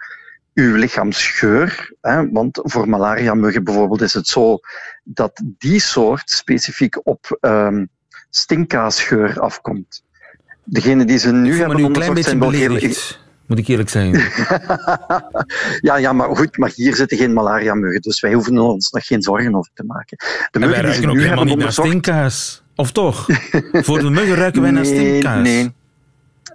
Uw 0.53 0.75
lichaamsgeur, 0.75 1.95
hè, 2.01 2.29
want 2.29 2.59
voor 2.63 2.89
malaria-muggen 2.89 3.63
bijvoorbeeld 3.63 4.01
is 4.01 4.13
het 4.13 4.27
zo 4.27 4.59
dat 5.03 5.41
die 5.57 5.79
soort 5.79 6.29
specifiek 6.29 7.07
op 7.07 7.37
um, 7.41 7.89
stinkkaasgeur 8.29 9.39
afkomt. 9.39 10.03
Degene 10.63 11.05
die 11.05 11.17
ze 11.17 11.31
nu 11.31 11.59
hebben 11.59 11.83
onderzocht 11.83 12.23
zijn 12.23 12.39
wel 12.39 12.51
heel... 12.51 12.93
Moet 13.51 13.59
ik 13.59 13.67
eerlijk 13.67 13.89
zeggen. 13.89 14.13
ja, 15.89 15.95
ja, 15.95 16.13
maar 16.13 16.35
goed, 16.35 16.57
maar 16.57 16.71
hier 16.75 16.95
zitten 16.95 17.17
geen 17.17 17.33
malaria-muggen, 17.33 18.01
dus 18.01 18.19
wij 18.19 18.33
hoeven 18.33 18.57
ons 18.57 18.91
nog 18.91 19.05
geen 19.05 19.21
zorgen 19.21 19.55
over 19.55 19.71
te 19.73 19.83
maken. 19.83 20.17
De 20.51 20.59
muggen 20.59 20.77
en 20.77 20.83
wij 20.83 20.91
ruiken 20.91 21.09
ook 21.09 21.17
helemaal 21.17 21.43
niet 21.43 21.57
naar 21.57 21.71
stinkkaas. 21.71 22.63
Of 22.75 22.91
toch? 22.91 23.27
Voor 23.87 23.99
de 23.99 24.09
muggen 24.09 24.35
ruiken 24.35 24.61
wij 24.61 24.71
nee, 24.71 24.83
naar 24.83 24.93
stinkkaas. 24.93 25.43
Nee. 25.43 25.73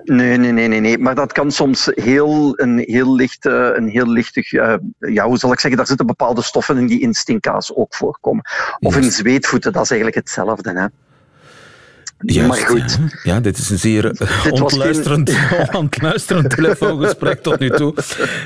Nee, 0.05 0.37
nee, 0.37 0.53
nee, 0.53 0.69
nee, 0.69 0.81
nee. 0.81 0.99
Maar 0.99 1.15
dat 1.15 1.33
kan 1.33 1.51
soms 1.51 1.91
heel, 1.95 2.61
een 2.61 2.79
heel 2.87 3.15
licht, 3.15 3.45
een 3.45 3.89
heel 3.89 4.13
lichtig, 4.13 4.53
uh, 4.53 4.75
ja, 4.99 5.27
hoe 5.27 5.39
zal 5.39 5.53
ik 5.53 5.61
zeggen, 5.61 5.79
daar 5.79 5.89
zitten 5.89 6.07
bepaalde 6.07 6.43
stoffen 6.43 6.79
in 6.79 6.87
die 6.87 7.01
in 7.01 7.15
stinkkaas 7.15 7.75
ook 7.75 7.95
voorkomen. 7.95 8.45
Of 8.79 8.97
in 8.97 9.13
zweetvoeten, 9.13 9.73
dat 9.73 9.83
is 9.83 9.91
eigenlijk 9.91 10.19
hetzelfde. 10.19 10.71
Hè. 10.71 10.87
Juist, 12.19 12.49
maar 12.49 12.69
goed. 12.69 12.99
Ja. 13.23 13.35
ja, 13.35 13.41
dit 13.41 13.59
is 13.59 13.71
een 13.71 13.79
zeer 13.79 14.03
dit 14.43 14.61
ontluisterend, 14.61 15.31
geen... 15.31 15.75
ontluisterend 15.83 16.51
telefoongesprek 16.51 17.43
tot 17.43 17.59
nu 17.59 17.71
toe. 17.71 17.95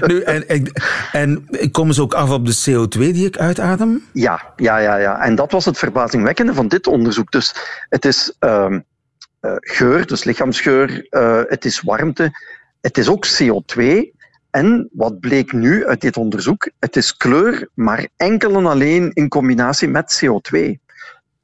Nu, 0.07 0.21
en, 0.21 0.49
en, 0.49 0.73
en 1.13 1.71
komen 1.71 1.95
ze 1.95 2.03
ook 2.03 2.15
af 2.15 2.31
op 2.31 2.47
de 2.47 2.57
CO2 2.71 2.99
die 2.99 3.27
ik 3.27 3.39
uitadem? 3.39 4.05
Ja, 4.13 4.53
ja, 4.57 4.79
ja, 4.79 4.97
ja. 4.97 5.21
En 5.21 5.35
dat 5.35 5.53
was 5.53 5.65
het 5.65 5.79
verbazingwekkende 5.79 6.55
van 6.55 6.69
dit 6.69 6.87
onderzoek. 6.87 7.33
Dus 7.33 7.55
het 7.89 8.05
is 8.05 8.37
uh, 8.41 8.67
uh, 8.71 9.53
geur, 9.61 10.07
dus 10.07 10.25
lichaamsgeur, 10.25 11.07
uh, 11.11 11.41
het 11.47 11.65
is 11.65 11.81
warmte, 11.81 12.31
het 12.81 12.99
is 12.99 13.09
ook 13.09 13.27
CO2. 13.27 13.83
En 14.51 14.89
wat 14.93 15.21
bleek 15.21 15.53
nu 15.53 15.87
uit 15.87 16.01
dit 16.01 16.17
onderzoek? 16.17 16.71
Het 16.79 16.97
is 16.97 17.17
kleur, 17.17 17.69
maar 17.75 18.09
enkel 18.17 18.57
en 18.57 18.67
alleen 18.67 19.11
in 19.13 19.29
combinatie 19.29 19.89
met 19.89 20.23
CO2. 20.25 20.59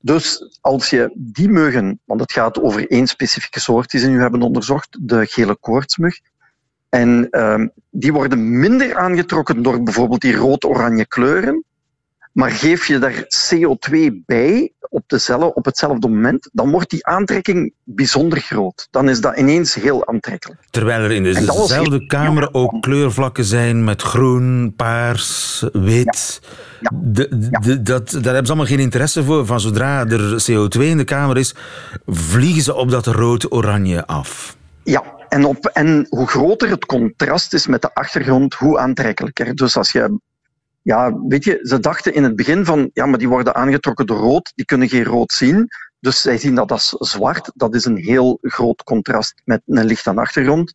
Dus 0.07 0.59
als 0.61 0.90
je 0.90 1.11
die 1.14 1.49
muggen, 1.49 2.01
want 2.05 2.21
het 2.21 2.33
gaat 2.33 2.61
over 2.61 2.90
één 2.90 3.07
specifieke 3.07 3.61
soort 3.61 3.90
die 3.90 4.01
ze 4.01 4.09
nu 4.09 4.21
hebben 4.21 4.42
onderzocht, 4.42 4.99
de 5.01 5.27
gele 5.27 5.57
koortsmug, 5.57 6.19
en 6.88 7.29
um, 7.31 7.71
die 7.90 8.12
worden 8.12 8.59
minder 8.59 8.97
aangetrokken 8.97 9.62
door 9.62 9.83
bijvoorbeeld 9.83 10.21
die 10.21 10.37
rood-oranje 10.37 11.07
kleuren 11.07 11.64
Maar 12.37 12.51
geef 12.51 12.87
je 12.87 12.99
daar 12.99 13.12
CO2 13.25 14.12
bij 14.27 14.72
op, 14.88 15.03
dezelfde, 15.07 15.55
op 15.55 15.64
hetzelfde 15.64 16.09
moment, 16.09 16.49
dan 16.53 16.70
wordt 16.70 16.90
die 16.90 17.07
aantrekking 17.07 17.72
bijzonder 17.85 18.40
groot. 18.40 18.88
Dan 18.90 19.09
is 19.09 19.20
dat 19.20 19.37
ineens 19.37 19.75
heel 19.75 20.07
aantrekkelijk. 20.07 20.61
Terwijl 20.70 21.03
er 21.03 21.12
in 21.12 21.22
dezelfde 21.22 21.75
heel- 21.75 22.07
kamer 22.07 22.49
ook 22.55 22.83
kleurvlakken 22.83 23.44
zijn 23.44 23.85
met 23.85 24.03
groen, 24.03 24.72
paars, 24.77 25.64
wit. 25.72 26.40
Ja. 26.81 26.90
De- 27.03 27.49
de- 27.61 27.83
dat, 27.83 28.11
daar 28.11 28.22
hebben 28.22 28.46
ze 28.46 28.53
allemaal 28.53 28.66
geen 28.70 28.79
interesse 28.79 29.25
voor. 29.25 29.46
Van 29.46 29.61
zodra 29.61 30.07
er 30.07 30.42
CO2 30.51 30.81
in 30.81 30.96
de 30.96 31.05
kamer 31.05 31.37
is, 31.37 31.55
vliegen 32.07 32.62
ze 32.62 32.75
op 32.75 32.90
dat 32.90 33.07
rood-oranje 33.07 34.07
af. 34.07 34.57
Ja, 34.85 35.03
en, 35.29 35.44
op, 35.44 35.66
en 35.66 36.07
hoe 36.09 36.27
groter 36.29 36.70
het 36.70 36.87
contrast 36.87 37.53
is 37.55 37.66
met 37.66 37.83
de 37.83 37.94
achtergrond, 37.94 38.55
hoe 38.55 38.79
aantrekkelijker. 38.79 39.55
Dus 39.55 39.77
als 39.77 39.92
je, 39.92 40.18
ja, 40.87 41.18
weet 41.29 41.44
je, 41.44 41.59
ze 41.62 41.81
dachten 41.81 42.14
in 42.14 42.22
het 42.22 42.37
begin 42.37 42.64
van, 42.64 42.90
ja, 42.92 43.07
maar 43.07 43.18
die 43.18 43.29
worden 43.29 43.55
aangetrokken 43.55 44.07
door 44.07 44.18
rood, 44.18 44.53
die 44.55 44.64
kunnen 44.64 44.88
geen 44.88 45.05
rood 45.05 45.33
zien. 45.33 45.68
Dus 46.01 46.20
zij 46.20 46.38
zien 46.38 46.55
dat 46.55 46.70
als 46.72 46.88
zwart. 46.88 47.51
Dat 47.55 47.75
is 47.75 47.85
een 47.85 47.96
heel 47.96 48.38
groot 48.42 48.83
contrast 48.83 49.42
met 49.44 49.62
een 49.66 49.85
licht 49.85 50.07
aan 50.07 50.14
de 50.14 50.20
achtergrond. 50.20 50.72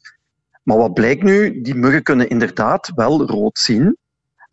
Maar 0.64 0.78
wat 0.78 0.94
blijkt 0.94 1.24
nu? 1.24 1.62
Die 1.62 1.76
muggen 1.76 2.04
kunnen 2.04 2.30
inderdaad 2.30 2.92
wel 2.96 3.26
rood 3.26 3.60
zien. 3.60 3.98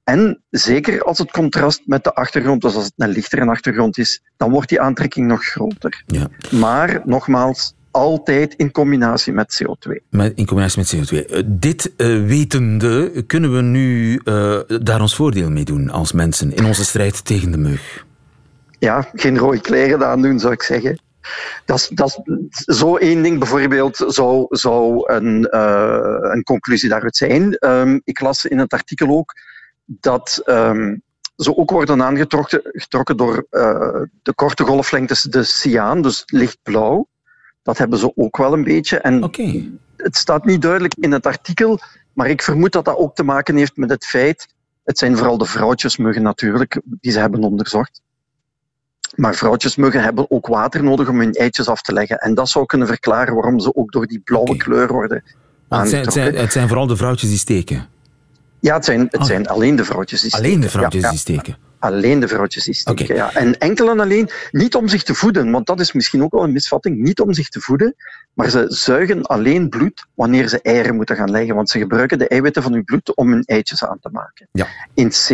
En 0.05 0.43
zeker 0.51 1.03
als 1.03 1.19
het 1.19 1.31
contrast 1.31 1.83
met 1.85 2.05
de 2.05 2.15
achtergrond, 2.15 2.63
dus 2.63 2.75
als 2.75 2.85
het 2.85 2.93
een 2.97 3.09
lichtere 3.09 3.51
achtergrond 3.51 3.99
is, 3.99 4.23
dan 4.37 4.51
wordt 4.51 4.69
die 4.69 4.81
aantrekking 4.81 5.27
nog 5.27 5.45
groter. 5.45 6.03
Ja. 6.07 6.29
Maar 6.51 7.01
nogmaals, 7.05 7.75
altijd 7.99 8.55
in 8.55 8.71
combinatie 8.71 9.33
met 9.33 9.63
CO2. 9.63 9.93
Met, 10.11 10.33
in 10.37 10.47
combinatie 10.47 10.79
met 10.79 10.97
CO2. 10.97 11.27
Eh, 11.27 11.43
dit 11.47 11.97
eh, 11.97 12.07
wetende, 12.07 13.23
kunnen 13.27 13.55
we 13.55 13.63
nu 13.63 14.21
eh, 14.25 14.61
daar 14.83 15.01
ons 15.01 15.17
voordeel 15.17 15.51
mee 15.51 15.65
doen 15.65 15.91
als 15.91 16.13
mensen 16.13 16.53
in 16.55 16.65
onze 16.65 16.85
strijd 16.85 17.25
tegen 17.25 17.51
de 17.51 17.59
mug? 17.59 18.07
Ja, 18.79 19.09
geen 19.15 19.39
rode 19.39 19.61
kleren 19.61 20.07
aandoen, 20.07 20.41
zou 20.41 20.53
ik 20.53 20.63
zeggen. 20.63 21.01
Dat 21.65 21.77
is, 21.77 21.89
dat 21.89 22.23
is, 22.25 22.79
zo 22.79 22.97
één 22.97 23.23
ding 23.23 23.39
bijvoorbeeld 23.39 24.05
zou, 24.07 24.47
zou 24.49 25.13
een, 25.13 25.57
een 26.33 26.43
conclusie 26.43 26.89
daaruit 26.89 27.17
zijn. 27.17 27.55
Ehm, 27.55 27.99
ik 28.05 28.21
las 28.21 28.45
in 28.45 28.59
het 28.59 28.73
artikel 28.73 29.09
ook 29.09 29.33
dat 29.85 30.41
ehm, 30.45 30.97
ze 31.37 31.57
ook 31.57 31.71
worden 31.71 32.03
aangetrokken 32.03 32.61
getrokken 32.65 33.17
door 33.17 33.47
de 34.23 34.33
korte 34.35 34.65
golflengtes, 34.65 35.23
de 35.23 35.43
cyaan, 35.43 36.03
dus 36.03 36.23
lichtblauw. 36.27 37.07
Dat 37.69 37.79
hebben 37.79 37.99
ze 37.99 38.13
ook 38.15 38.37
wel 38.37 38.53
een 38.53 38.65
beetje. 38.65 38.99
En 38.99 39.23
het 39.97 40.17
staat 40.17 40.45
niet 40.45 40.63
duidelijk 40.63 40.95
in 40.95 41.13
het 41.13 41.27
artikel, 41.27 41.81
maar 42.13 42.31
ik 42.31 42.43
vermoed 42.43 42.73
dat 42.73 42.85
dat 42.85 42.97
ook 42.97 43.15
te 43.15 43.23
maken 43.23 43.57
heeft 43.57 43.77
met 43.77 43.91
het 43.91 44.05
feit. 44.05 44.49
Het 44.85 44.99
zijn 44.99 45.17
vooral 45.17 45.39
de 45.39 45.45
vrouwtjesmuggen 45.45 46.23
natuurlijk, 46.23 46.81
die 46.85 47.13
ze 47.13 47.19
hebben 47.19 47.43
onderzocht. 47.43 48.01
Maar 49.15 49.35
vrouwtjesmuggen 49.35 50.03
hebben 50.03 50.31
ook 50.31 50.47
water 50.47 50.83
nodig 50.83 51.09
om 51.09 51.19
hun 51.21 51.33
eitjes 51.33 51.69
af 51.69 51.83
te 51.83 51.93
leggen. 51.93 52.19
En 52.19 52.35
dat 52.35 52.49
zou 52.49 52.67
kunnen 52.67 52.87
verklaren 52.87 53.35
waarom 53.35 53.61
ze 53.61 53.75
ook 53.75 53.93
door 53.93 54.07
die 54.07 54.21
blauwe 54.21 54.57
kleur 54.57 54.93
worden 54.93 55.23
Het 55.69 55.89
zijn, 55.89 56.05
het, 56.05 56.13
zijn, 56.13 56.35
het 56.35 56.53
zijn 56.53 56.69
vooral 56.69 56.87
de 56.87 56.97
vrouwtjes 56.97 57.29
die 57.29 57.39
steken. 57.39 57.89
Ja, 58.69 58.75
het 58.75 58.85
zijn, 58.85 59.01
het 59.01 59.17
Ah. 59.17 59.25
zijn 59.25 59.47
alleen 59.47 59.77
de 59.77 59.85
vrouwtjes 59.85 60.21
die 60.21 60.35
Alleen 60.35 60.61
de 60.61 60.69
steken. 60.69 60.71
vrouwtjes 60.71 61.03
Ja, 61.03 61.11
die 61.11 61.19
steken. 61.19 61.57
alleen 61.79 62.21
de 62.21 62.29
vrouwtjes 62.29 62.65
die 62.65 62.75
steken, 62.75 63.15
ja. 63.15 63.33
En 63.35 63.59
enkel 63.59 63.91
en 63.91 64.01
alleen, 64.01 64.31
niet 64.51 64.75
om 64.75 64.89
zich 64.89 65.03
te 65.03 65.15
voeden, 65.15 65.51
want 65.51 65.67
dat 65.67 65.81
is 65.81 65.93
misschien 65.93 66.23
ook 66.23 66.33
wel 66.33 66.43
een 66.45 66.53
misvatting, 66.53 66.99
niet 66.99 67.21
om 67.21 67.33
zich 67.33 67.49
te 67.49 67.61
voeden, 67.61 67.95
maar 68.35 68.51
ze 68.51 68.65
zuigen 68.69 69.23
alleen 69.23 69.69
bloed 69.69 70.07
wanneer 70.15 70.49
ze 70.49 70.61
eieren 70.63 70.95
moeten 70.97 71.17
gaan 71.17 71.31
leggen, 71.31 71.55
want 71.55 71.71
ze 71.71 71.79
gebruiken 71.79 72.19
de 72.19 72.29
eiwitten 72.29 72.63
van 72.63 72.73
hun 72.73 72.85
bloed 72.85 73.17
om 73.17 73.31
hun 73.31 73.43
eitjes 73.45 73.85
aan 73.85 73.99
te 74.01 74.09
maken. 74.13 74.49
Ja. 74.53 74.67
In 74.95 75.09
C 75.09 75.29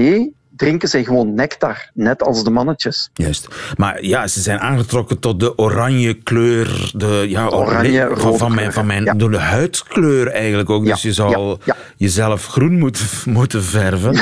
drinken 0.56 0.88
zij 0.88 1.04
gewoon 1.04 1.34
nectar, 1.34 1.90
net 1.94 2.22
als 2.22 2.44
de 2.44 2.50
mannetjes. 2.50 3.10
Juist. 3.12 3.48
Maar 3.76 4.04
ja, 4.04 4.26
ze 4.26 4.40
zijn 4.40 4.58
aangetrokken 4.60 5.18
tot 5.18 5.40
de 5.40 5.58
oranje 5.58 6.14
kleur. 6.14 6.90
De, 6.96 7.24
ja, 7.28 7.46
Oranje, 7.48 8.10
van, 8.14 8.54
mijn, 8.54 8.72
van 8.72 8.86
mijn, 8.86 9.04
ja. 9.04 9.14
Door 9.14 9.30
de 9.30 9.38
huidskleur 9.38 10.28
eigenlijk 10.28 10.70
ook. 10.70 10.84
Ja, 10.84 10.92
Dus 10.92 11.02
je 11.02 11.22
ja, 11.28 11.56
ja. 11.64 11.76
jezelf 11.96 12.46
groen 12.46 12.78
moeten, 12.78 13.06
moeten 13.24 13.62
verven. 13.62 14.16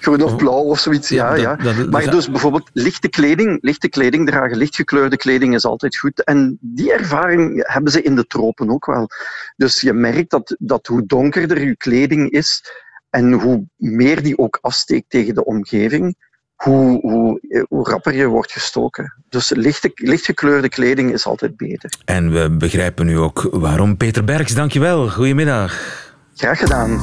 Groen 0.00 0.22
of 0.22 0.36
blauw 0.36 0.62
of 0.62 0.78
zoiets, 0.78 1.08
ja. 1.08 1.34
Ja, 1.34 1.40
ja, 1.42 1.56
dat- 1.56 1.76
dat- 1.76 1.90
maar 1.90 2.10
dus 2.10 2.30
bijvoorbeeld 2.30 2.70
lichte 2.72 3.08
kleding, 3.08 3.58
lichte 3.60 3.88
kleding 3.88 4.26
dragen, 4.28 4.56
lichtgekleurde 4.56 5.16
kleding 5.16 5.54
is 5.54 5.64
altijd 5.64 5.96
goed. 5.96 6.24
En 6.24 6.58
die 6.60 6.92
ervaring 6.92 7.72
hebben 7.72 7.92
ze 7.92 8.02
in 8.02 8.14
de 8.14 8.26
tropen 8.26 8.70
ook 8.70 8.86
wel. 8.86 9.08
Dus 9.56 9.80
je 9.80 9.92
merkt 9.92 10.30
dat, 10.30 10.56
dat 10.58 10.86
hoe 10.86 11.06
donkerder 11.06 11.64
je 11.64 11.76
kleding 11.76 12.30
is 12.30 12.62
en 13.10 13.32
hoe 13.32 13.66
meer 13.76 14.22
die 14.22 14.38
ook 14.38 14.58
afsteekt 14.60 15.10
tegen 15.10 15.34
de 15.34 15.44
omgeving, 15.44 16.16
hoe, 16.54 17.00
hoe, 17.00 17.40
eh, 17.48 17.62
hoe 17.68 17.88
rapper 17.88 18.14
je 18.14 18.26
wordt 18.26 18.52
gestoken. 18.52 19.14
Dus 19.28 19.50
lichte, 19.50 19.90
lichtgekleurde 19.94 20.68
kleding 20.68 21.12
is 21.12 21.26
altijd 21.26 21.56
beter. 21.56 21.92
En 22.04 22.32
we 22.32 22.50
begrijpen 22.50 23.06
nu 23.06 23.18
ook 23.18 23.48
waarom. 23.52 23.96
Peter 23.96 24.24
Berks, 24.24 24.54
dankjewel. 24.54 25.08
Goedemiddag. 25.08 25.74
Graag 26.34 26.58
gedaan. 26.58 27.00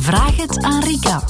Vraag 0.00 0.36
het 0.36 0.62
aan 0.62 0.82
Rika. 0.82 1.22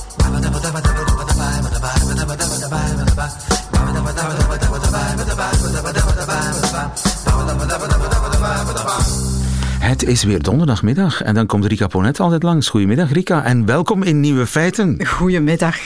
Het 9.92 10.04
is 10.04 10.22
weer 10.22 10.42
donderdagmiddag 10.42 11.22
en 11.22 11.34
dan 11.34 11.46
komt 11.46 11.64
Rika 11.64 11.86
Ponet 11.86 12.20
altijd 12.20 12.42
langs. 12.42 12.68
Goedemiddag 12.68 13.12
Rika 13.12 13.44
en 13.44 13.66
welkom 13.66 14.02
in 14.02 14.20
Nieuwe 14.20 14.46
Feiten. 14.46 15.06
Goedemiddag. 15.06 15.76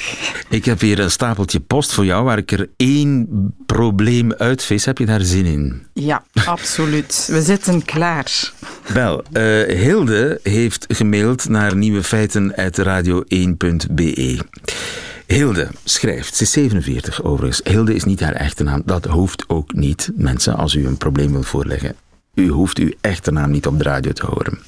Ik 0.49 0.65
heb 0.65 0.81
hier 0.81 0.99
een 0.99 1.11
stapeltje 1.11 1.61
post 1.61 1.93
voor 1.93 2.05
jou 2.05 2.25
waar 2.25 2.39
ik 2.39 2.53
er 2.53 2.69
één 2.77 3.29
probleem 3.67 4.33
uitvis. 4.33 4.85
Heb 4.85 4.99
je 4.99 5.07
daar 5.07 5.21
zin 5.21 5.45
in? 5.45 5.83
Ja, 5.93 6.23
absoluut. 6.45 7.29
We 7.31 7.43
zitten 7.43 7.85
klaar. 7.85 8.53
Wel, 8.93 9.23
eh, 9.33 9.43
Hilde 9.79 10.41
heeft 10.43 10.85
gemaild 10.89 11.49
naar 11.49 11.77
nieuwefeiten.radio1.be. 11.77 14.39
Hilde 15.27 15.69
schrijft, 15.85 16.37
ze 16.37 16.43
is 16.43 16.51
47 16.51 17.23
overigens. 17.23 17.61
Hilde 17.65 17.95
is 17.95 18.05
niet 18.05 18.21
haar 18.21 18.35
echte 18.35 18.65
naam. 18.65 18.83
Dat 18.85 19.05
hoeft 19.05 19.45
ook 19.49 19.75
niet, 19.75 20.11
mensen, 20.15 20.57
als 20.57 20.75
u 20.75 20.87
een 20.87 20.97
probleem 20.97 21.33
wilt 21.33 21.47
voorleggen. 21.47 21.97
U 22.37 22.49
hoeft 22.49 22.79
uw 22.79 22.91
echte 23.01 23.31
naam 23.31 23.51
niet 23.51 23.67
op 23.67 23.79
de 23.79 23.85
radio 23.85 24.13
te 24.13 24.27
horen. 24.27 24.59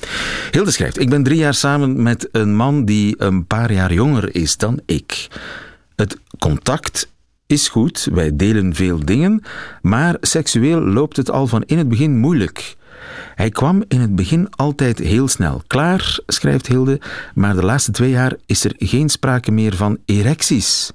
Hilde 0.50 0.70
schrijft, 0.70 1.00
ik 1.00 1.10
ben 1.10 1.22
drie 1.22 1.38
jaar 1.38 1.54
samen 1.54 2.02
met 2.02 2.28
een 2.32 2.56
man 2.56 2.84
die 2.84 3.14
een 3.18 3.46
paar 3.46 3.72
jaar 3.72 3.92
jonger 3.92 4.34
is 4.34 4.56
dan 4.56 4.80
ik. 4.86 5.28
Het 5.96 6.18
contact 6.38 7.12
is 7.46 7.68
goed, 7.68 8.08
wij 8.12 8.36
delen 8.36 8.74
veel 8.74 9.04
dingen, 9.04 9.42
maar 9.82 10.16
seksueel 10.20 10.80
loopt 10.80 11.16
het 11.16 11.30
al 11.30 11.46
van 11.46 11.62
in 11.66 11.78
het 11.78 11.88
begin 11.88 12.18
moeilijk. 12.18 12.76
Hij 13.34 13.50
kwam 13.50 13.84
in 13.88 14.00
het 14.00 14.14
begin 14.14 14.48
altijd 14.50 14.98
heel 14.98 15.28
snel 15.28 15.62
klaar, 15.66 16.18
schrijft 16.26 16.66
Hilde, 16.66 17.00
maar 17.34 17.54
de 17.54 17.64
laatste 17.64 17.90
twee 17.90 18.10
jaar 18.10 18.34
is 18.46 18.64
er 18.64 18.74
geen 18.78 19.08
sprake 19.08 19.50
meer 19.50 19.76
van 19.76 19.98
erecties. 20.04 20.92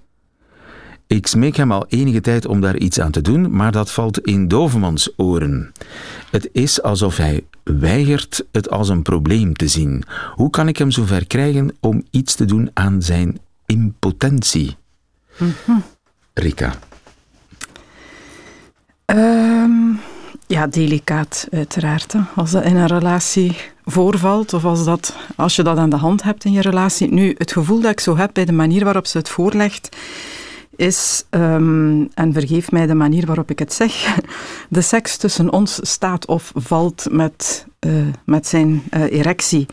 Ik 1.13 1.27
smeek 1.27 1.55
hem 1.55 1.71
al 1.71 1.85
enige 1.87 2.21
tijd 2.21 2.45
om 2.45 2.61
daar 2.61 2.77
iets 2.77 2.99
aan 2.99 3.11
te 3.11 3.21
doen, 3.21 3.55
maar 3.55 3.71
dat 3.71 3.91
valt 3.91 4.19
in 4.19 4.47
Dovemans 4.47 5.09
oren. 5.17 5.71
Het 6.31 6.49
is 6.51 6.81
alsof 6.81 7.17
hij 7.17 7.43
weigert 7.63 8.43
het 8.51 8.69
als 8.69 8.89
een 8.89 9.01
probleem 9.01 9.53
te 9.53 9.67
zien. 9.67 10.03
Hoe 10.35 10.49
kan 10.49 10.67
ik 10.67 10.77
hem 10.77 10.91
zover 10.91 11.27
krijgen 11.27 11.75
om 11.79 12.03
iets 12.09 12.35
te 12.35 12.45
doen 12.45 12.69
aan 12.73 13.01
zijn 13.01 13.39
impotentie? 13.65 14.75
Rika. 16.33 16.73
Ehm, 19.05 19.71
ja, 20.47 20.67
delicaat 20.67 21.47
uiteraard. 21.51 22.13
Hè. 22.13 22.19
Als 22.35 22.51
dat 22.51 22.63
in 22.63 22.75
een 22.75 22.87
relatie 22.87 23.55
voorvalt 23.85 24.53
of 24.53 24.65
als, 24.65 24.85
dat, 24.85 25.15
als 25.35 25.55
je 25.55 25.63
dat 25.63 25.77
aan 25.77 25.89
de 25.89 25.95
hand 25.95 26.23
hebt 26.23 26.45
in 26.45 26.51
je 26.51 26.61
relatie. 26.61 27.13
Nu, 27.13 27.35
het 27.37 27.51
gevoel 27.51 27.81
dat 27.81 27.91
ik 27.91 27.99
zo 27.99 28.17
heb 28.17 28.29
bij 28.33 28.45
de 28.45 28.51
manier 28.51 28.83
waarop 28.83 29.07
ze 29.07 29.17
het 29.17 29.29
voorlegt, 29.29 29.89
is, 30.75 31.25
ehm, 31.29 32.05
en 32.13 32.33
vergeef 32.33 32.71
mij 32.71 32.85
de 32.87 32.93
manier 32.93 33.25
waarop 33.25 33.49
ik 33.49 33.59
het 33.59 33.73
zeg, 33.73 34.17
de 34.69 34.81
seks 34.81 35.17
tussen 35.17 35.51
ons 35.51 35.79
staat 35.81 36.25
of 36.25 36.51
valt 36.55 37.07
met, 37.11 37.65
eh, 37.79 37.91
met 38.25 38.47
zijn 38.47 38.83
eh, 38.89 39.11
erectie. 39.11 39.65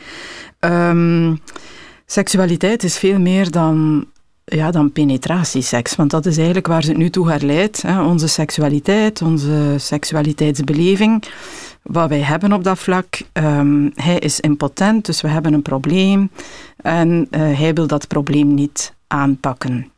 Ehm, 0.58 1.34
seksualiteit 2.06 2.82
is 2.82 2.98
veel 2.98 3.18
meer 3.18 3.50
dan 3.50 4.06
ja, 4.44 4.70
dan 4.70 4.92
penetratieseks. 4.92 5.96
Want 5.96 6.10
dat 6.10 6.26
is 6.26 6.36
eigenlijk 6.36 6.66
waar 6.66 6.82
ze 6.82 6.88
het 6.88 6.98
nu 6.98 7.10
toe 7.10 7.30
haar. 7.30 8.06
Onze 8.06 8.28
seksualiteit, 8.28 9.22
onze 9.22 9.74
seksualiteitsbeleving, 9.78 11.24
wat 11.82 12.08
wij 12.08 12.20
hebben 12.20 12.52
op 12.52 12.64
dat 12.64 12.78
vlak. 12.78 13.20
Ehm, 13.32 13.90
hij 13.94 14.18
is 14.18 14.40
impotent, 14.40 15.06
dus 15.06 15.20
we 15.20 15.28
hebben 15.28 15.52
een 15.52 15.62
probleem. 15.62 16.30
En 16.76 17.26
eh, 17.30 17.40
hij 17.40 17.74
wil 17.74 17.86
dat 17.86 18.08
probleem 18.08 18.54
niet 18.54 18.94
aanpakken. 19.06 19.92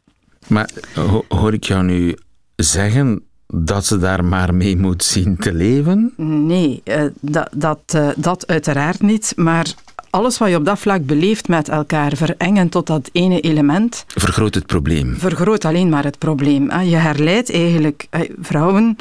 Maar 0.49 0.71
ho- 0.95 1.25
hoor 1.29 1.53
ik 1.53 1.65
jou 1.65 1.85
nu 1.85 2.17
zeggen 2.57 3.23
dat 3.47 3.87
ze 3.87 3.99
daar 3.99 4.25
maar 4.25 4.55
mee 4.55 4.77
moet 4.77 5.05
zien 5.05 5.37
te 5.37 5.55
leven? 5.55 6.13
Nee, 6.17 6.81
eh, 6.85 7.05
dat, 7.21 7.49
dat, 7.55 7.81
eh, 7.87 8.09
dat 8.17 8.47
uiteraard 8.47 9.01
niet. 9.03 9.33
Maar 9.37 9.75
alles 10.11 10.39
wat 10.39 10.49
je 10.49 10.57
op 10.57 10.65
dat 10.65 10.79
vlak 10.79 11.07
beleeft 11.07 11.49
met 11.49 11.69
elkaar 11.69 12.17
verengen 12.17 12.69
tot 12.69 12.87
dat 12.87 13.09
ene 13.13 13.41
element. 13.41 14.05
Vergroot 14.09 14.55
het 14.55 14.67
probleem. 14.67 15.15
Vergroot 15.19 15.65
alleen 15.65 15.89
maar 15.89 16.05
het 16.05 16.19
probleem. 16.19 16.81
Je 16.81 16.97
herleidt 16.97 17.53
eigenlijk, 17.53 18.07
vrouwen 18.41 18.97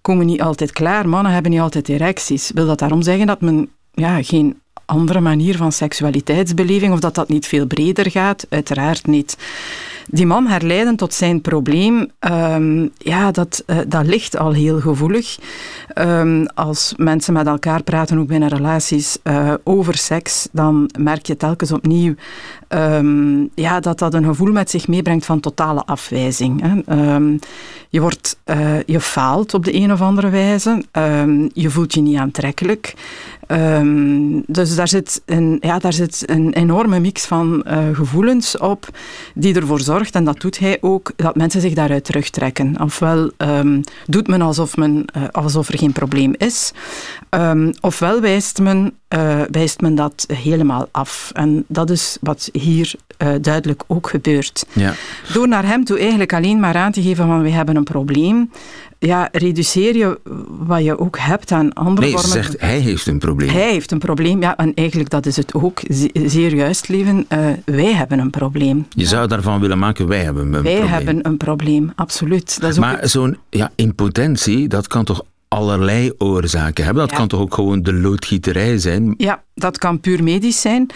komen 0.00 0.26
niet 0.26 0.42
altijd 0.42 0.72
klaar, 0.72 1.08
mannen 1.08 1.32
hebben 1.32 1.50
niet 1.50 1.60
altijd 1.60 1.88
erecties. 1.88 2.50
Wil 2.54 2.66
dat 2.66 2.78
daarom 2.78 3.02
zeggen 3.02 3.26
dat 3.26 3.40
men 3.40 3.68
ja, 3.92 4.22
geen 4.22 4.60
andere 4.86 5.20
manier 5.20 5.56
van 5.56 5.72
seksualiteitsbeleving 5.72 6.92
of 6.92 7.00
dat 7.00 7.14
dat 7.14 7.28
niet 7.28 7.46
veel 7.46 7.66
breder 7.66 8.10
gaat? 8.10 8.46
Uiteraard 8.48 9.06
niet 9.06 9.36
die 10.08 10.26
man 10.26 10.46
herleiden 10.46 10.96
tot 10.96 11.14
zijn 11.14 11.40
probleem, 11.40 12.10
um, 12.20 12.90
ja, 12.98 13.30
dat, 13.30 13.62
uh, 13.66 13.78
dat 13.86 14.06
ligt 14.06 14.36
al 14.36 14.52
heel 14.52 14.80
gevoelig. 14.80 15.38
Um, 15.98 16.46
als 16.46 16.94
mensen 16.96 17.32
met 17.32 17.46
elkaar 17.46 17.82
praten, 17.82 18.18
ook 18.18 18.26
binnen 18.26 18.48
relaties, 18.48 19.18
uh, 19.24 19.54
over 19.64 19.96
seks, 19.96 20.48
dan 20.52 20.90
merk 20.98 21.26
je 21.26 21.36
telkens 21.36 21.72
opnieuw 21.72 22.14
um, 22.74 23.50
ja, 23.54 23.80
dat 23.80 23.98
dat 23.98 24.14
een 24.14 24.24
gevoel 24.24 24.52
met 24.52 24.70
zich 24.70 24.88
meebrengt 24.88 25.26
van 25.26 25.40
totale 25.40 25.84
afwijzing. 25.84 26.62
Hè. 26.62 26.96
je, 27.88 28.00
wordt, 28.00 28.38
uh, 28.46 28.82
je 28.82 29.00
faalt 29.00 29.54
op 29.54 29.64
de 29.64 29.74
een 29.74 29.92
of 29.92 30.00
andere 30.00 30.28
wijze. 30.28 30.84
je 31.52 31.70
voelt 31.70 31.94
je 31.94 32.00
niet 32.00 32.18
aantrekkelijk. 32.18 32.94
Dus 34.46 34.76
daar 34.76 34.88
zit, 34.88 35.22
een, 35.26 35.56
ja, 35.60 35.78
daar 35.78 35.92
zit 35.92 36.30
een 36.30 36.52
enorme 36.52 37.00
mix 37.00 37.26
van 37.26 37.64
uh, 37.66 37.78
gevoelens 37.92 38.58
op 38.58 38.88
die 39.34 39.54
ervoor 39.54 39.80
zorgt, 39.80 40.14
en 40.14 40.24
dat 40.24 40.40
doet 40.40 40.58
hij 40.58 40.78
ook, 40.80 41.12
dat 41.16 41.36
mensen 41.36 41.60
zich 41.60 41.74
daaruit 41.74 42.04
terugtrekken. 42.04 42.80
Ofwel 42.80 43.30
doet 44.06 44.26
men 44.26 44.40
alsof, 44.40 44.76
men, 44.76 45.04
uh, 45.16 45.22
alsof 45.30 45.68
er 45.68 45.78
geen 45.78 45.92
probleem 45.92 46.34
is, 46.36 46.72
ofwel 47.80 48.20
wijst 48.20 48.60
men, 48.60 48.92
uh, 49.08 49.40
wijst 49.50 49.80
men 49.80 49.94
dat 49.94 50.26
helemaal 50.32 50.88
af. 50.90 51.30
En 51.34 51.64
dat 51.68 51.90
is 51.90 52.16
wat 52.20 52.48
hier 52.52 52.94
duidelijk 53.40 53.82
ook 53.86 54.08
gebeurt. 54.08 54.66
Ja. 54.72 54.94
Door 55.32 55.48
naar 55.48 55.66
hem 55.66 55.84
toe 55.84 55.98
eigenlijk 55.98 56.32
alleen 56.32 56.60
maar 56.60 56.76
aan 56.76 56.92
te 56.92 57.02
geven 57.02 57.26
van 57.26 57.42
we 57.42 57.50
hebben 57.50 57.76
een 57.76 57.84
probleem, 57.84 58.50
ja, 58.98 59.28
reduceer 59.32 59.96
je 59.96 60.20
wat 60.48 60.84
je 60.84 60.98
ook 60.98 61.18
hebt 61.18 61.52
aan 61.52 61.72
andere 61.72 62.06
nee, 62.06 62.16
vormen. 62.16 62.34
Nee, 62.34 62.42
zegt 62.42 62.60
hij 62.60 62.78
heeft 62.78 63.06
een 63.06 63.18
probleem. 63.18 63.48
Hij 63.48 63.70
heeft 63.70 63.90
een 63.90 63.98
probleem, 63.98 64.40
ja, 64.40 64.56
en 64.56 64.74
eigenlijk 64.74 65.10
dat 65.10 65.26
is 65.26 65.36
het 65.36 65.54
ook. 65.54 65.80
Zeer 66.24 66.54
juist, 66.54 66.88
leven. 66.88 67.26
Uh, 67.28 67.38
wij 67.64 67.94
hebben 67.94 68.18
een 68.18 68.30
probleem. 68.30 68.86
Je 68.88 69.06
zou 69.06 69.28
daarvan 69.28 69.60
willen 69.60 69.78
maken, 69.78 70.08
wij 70.08 70.24
hebben 70.24 70.42
een 70.42 70.50
wij 70.50 70.60
probleem. 70.60 70.80
Wij 70.80 70.90
hebben 70.90 71.26
een 71.26 71.36
probleem, 71.36 71.92
absoluut. 71.94 72.60
Dat 72.60 72.70
is 72.70 72.78
maar 72.78 73.02
ook... 73.02 73.08
zo'n 73.08 73.38
ja, 73.50 73.70
impotentie, 73.74 74.68
dat 74.68 74.86
kan 74.86 75.04
toch 75.04 75.24
allerlei 75.48 76.12
oorzaken 76.18 76.84
hebben? 76.84 77.02
Dat 77.02 77.12
ja. 77.12 77.16
kan 77.16 77.28
toch 77.28 77.40
ook 77.40 77.54
gewoon 77.54 77.82
de 77.82 77.92
loodgieterij 77.92 78.78
zijn? 78.78 79.14
Ja, 79.16 79.42
dat 79.54 79.78
kan 79.78 80.00
puur 80.00 80.22
medisch 80.22 80.60
zijn. 80.60 80.90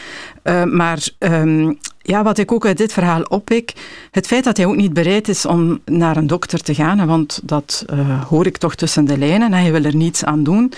Uh, 0.45 0.65
maar 0.65 1.09
um, 1.19 1.79
ja, 2.09 2.23
wat 2.23 2.39
ik 2.39 2.53
ook 2.53 2.67
uit 2.67 2.79
dit 2.79 2.93
verhaal 2.93 3.23
oppik, 3.23 3.73
het 4.11 4.27
feit 4.27 4.45
dat 4.45 4.57
hij 4.57 4.67
ook 4.67 4.77
niet 4.77 4.93
bereid 4.93 5.29
is 5.29 5.47
om 5.47 5.81
naar 5.85 6.17
een 6.17 6.27
dokter 6.27 6.61
te 6.61 6.75
gaan, 6.75 7.07
want 7.07 7.41
dat 7.45 7.85
uh, 7.93 8.23
hoor 8.23 8.47
ik 8.47 8.57
toch 8.57 8.75
tussen 8.75 9.05
de 9.05 9.19
lijnen, 9.19 9.53
hij 9.53 9.73
wil 9.73 9.85
er 9.85 9.97
niets 9.97 10.25
aan 10.25 10.43
doen, 10.43 10.73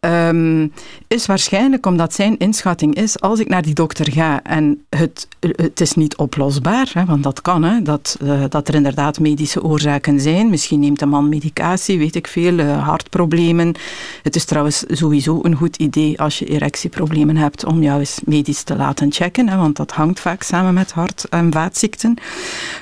um, 0.00 0.72
is 1.08 1.26
waarschijnlijk 1.26 1.86
omdat 1.86 2.14
zijn 2.14 2.38
inschatting 2.38 2.94
is, 2.94 3.20
als 3.20 3.40
ik 3.40 3.48
naar 3.48 3.62
die 3.62 3.74
dokter 3.74 4.12
ga 4.12 4.42
en 4.42 4.84
het, 4.88 5.28
het 5.40 5.80
is 5.80 5.94
niet 5.94 6.16
oplosbaar, 6.16 6.90
hè, 6.92 7.04
want 7.04 7.22
dat 7.22 7.42
kan, 7.42 7.62
hè, 7.62 7.82
dat, 7.82 8.18
uh, 8.22 8.44
dat 8.48 8.68
er 8.68 8.74
inderdaad 8.74 9.20
medische 9.20 9.62
oorzaken 9.62 10.20
zijn, 10.20 10.50
misschien 10.50 10.80
neemt 10.80 10.98
de 10.98 11.06
man 11.06 11.28
medicatie, 11.28 11.98
weet 11.98 12.14
ik 12.14 12.26
veel, 12.26 12.58
uh, 12.58 12.86
hartproblemen. 12.86 13.74
Het 14.22 14.36
is 14.36 14.44
trouwens 14.44 14.84
sowieso 14.88 15.38
een 15.42 15.56
goed 15.56 15.76
idee 15.76 16.20
als 16.20 16.38
je 16.38 16.46
erectieproblemen 16.46 17.36
hebt 17.36 17.64
om 17.64 17.82
jou 17.82 17.98
eens 17.98 18.20
medisch 18.24 18.62
te 18.62 18.76
laten 18.76 19.12
checken, 19.12 19.48
hè, 19.48 19.56
want 19.56 19.76
dat 19.76 19.90
hangt 19.90 20.20
vaak 20.20 20.42
samen 20.42 20.71
met 20.72 20.92
hart- 20.92 21.26
en 21.28 21.52
vaatziekten. 21.52 22.16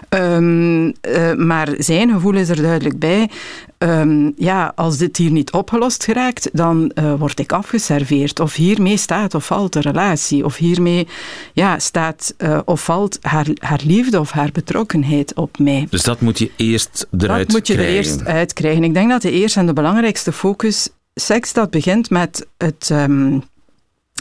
Um, 0.08 0.86
uh, 0.86 0.92
maar 1.36 1.68
zijn 1.78 2.10
gevoel 2.10 2.34
is 2.34 2.48
er 2.48 2.62
duidelijk 2.62 2.98
bij. 2.98 3.30
Um, 3.78 4.32
ja, 4.36 4.72
als 4.74 4.96
dit 4.96 5.16
hier 5.16 5.30
niet 5.30 5.52
opgelost 5.52 6.04
geraakt, 6.04 6.48
dan 6.52 6.92
uh, 6.94 7.14
word 7.14 7.38
ik 7.38 7.52
afgeserveerd. 7.52 8.40
Of 8.40 8.54
hiermee 8.54 8.96
staat 8.96 9.34
of 9.34 9.46
valt 9.46 9.72
de 9.72 9.80
relatie. 9.80 10.44
Of 10.44 10.56
hiermee 10.56 11.08
ja, 11.52 11.78
staat 11.78 12.34
uh, 12.38 12.58
of 12.64 12.84
valt 12.84 13.18
haar, 13.20 13.46
haar 13.58 13.80
liefde 13.84 14.20
of 14.20 14.30
haar 14.30 14.50
betrokkenheid 14.52 15.34
op 15.34 15.58
mij. 15.58 15.86
Dus 15.90 16.02
dat 16.02 16.20
moet 16.20 16.38
je 16.38 16.50
eerst 16.56 17.06
eruit 17.18 17.46
Dat 17.46 17.56
moet 17.56 17.66
je 17.66 17.72
krijgen. 17.72 17.94
er 17.94 17.98
eerst 17.98 18.24
uitkrijgen. 18.24 18.84
Ik 18.84 18.94
denk 18.94 19.10
dat 19.10 19.22
de 19.22 19.30
eerste 19.30 19.60
en 19.60 19.66
de 19.66 19.72
belangrijkste 19.72 20.32
focus... 20.32 20.88
Seks, 21.14 21.52
dat 21.52 21.70
begint 21.70 22.10
met 22.10 22.46
het... 22.58 22.88
Um, 22.92 23.42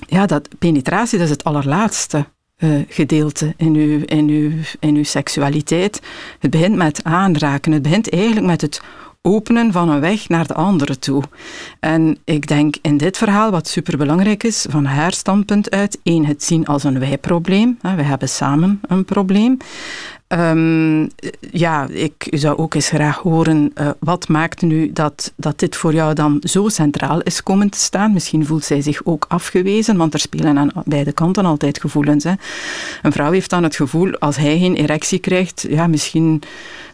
ja, 0.07 0.25
dat 0.25 0.47
penetratie, 0.59 1.17
dat 1.17 1.27
is 1.27 1.33
het 1.33 1.43
allerlaatste. 1.43 2.25
Uh, 2.59 2.81
gedeelte 2.87 3.53
in 3.57 3.75
uw, 3.75 4.01
in, 4.05 4.27
uw, 4.29 4.51
in 4.79 4.95
uw 4.95 5.03
seksualiteit. 5.03 6.01
Het 6.39 6.51
begint 6.51 6.75
met 6.75 7.03
aanraken. 7.03 7.71
Het 7.71 7.81
begint 7.81 8.09
eigenlijk 8.09 8.45
met 8.45 8.61
het 8.61 8.81
openen 9.21 9.71
van 9.71 9.89
een 9.89 9.99
weg 9.99 10.29
naar 10.29 10.47
de 10.47 10.53
andere 10.53 10.99
toe. 10.99 11.23
En 11.79 12.17
ik 12.23 12.47
denk 12.47 12.75
in 12.81 12.97
dit 12.97 13.17
verhaal, 13.17 13.51
wat 13.51 13.67
superbelangrijk 13.67 14.43
is, 14.43 14.65
van 14.69 14.85
haar 14.85 15.13
standpunt 15.13 15.69
uit, 15.71 15.99
één, 16.03 16.25
het 16.25 16.43
zien 16.43 16.65
als 16.65 16.83
een 16.83 16.99
wij-probleem. 16.99 17.77
We 17.81 18.03
hebben 18.03 18.29
samen 18.29 18.79
een 18.87 19.05
probleem. 19.05 19.57
Um, 20.37 21.09
ja, 21.51 21.87
ik 21.87 22.27
zou 22.29 22.57
ook 22.57 22.73
eens 22.73 22.89
graag 22.89 23.17
horen, 23.17 23.71
uh, 23.75 23.89
wat 23.99 24.27
maakt 24.27 24.61
nu 24.61 24.91
dat, 24.91 25.33
dat 25.35 25.59
dit 25.59 25.75
voor 25.75 25.93
jou 25.93 26.13
dan 26.13 26.37
zo 26.43 26.67
centraal 26.67 27.21
is 27.21 27.43
komen 27.43 27.69
te 27.69 27.77
staan? 27.77 28.13
Misschien 28.13 28.45
voelt 28.45 28.63
zij 28.63 28.81
zich 28.81 29.01
ook 29.03 29.25
afgewezen, 29.27 29.97
want 29.97 30.13
er 30.13 30.19
spelen 30.19 30.57
aan 30.57 30.71
beide 30.85 31.11
kanten 31.11 31.45
altijd 31.45 31.79
gevoelens. 31.79 32.23
Hè. 32.23 32.33
Een 33.01 33.11
vrouw 33.11 33.31
heeft 33.31 33.49
dan 33.49 33.63
het 33.63 33.75
gevoel, 33.75 34.17
als 34.17 34.35
hij 34.35 34.59
geen 34.59 34.75
erectie 34.75 35.19
krijgt, 35.19 35.65
ja, 35.69 35.87
misschien 35.87 36.41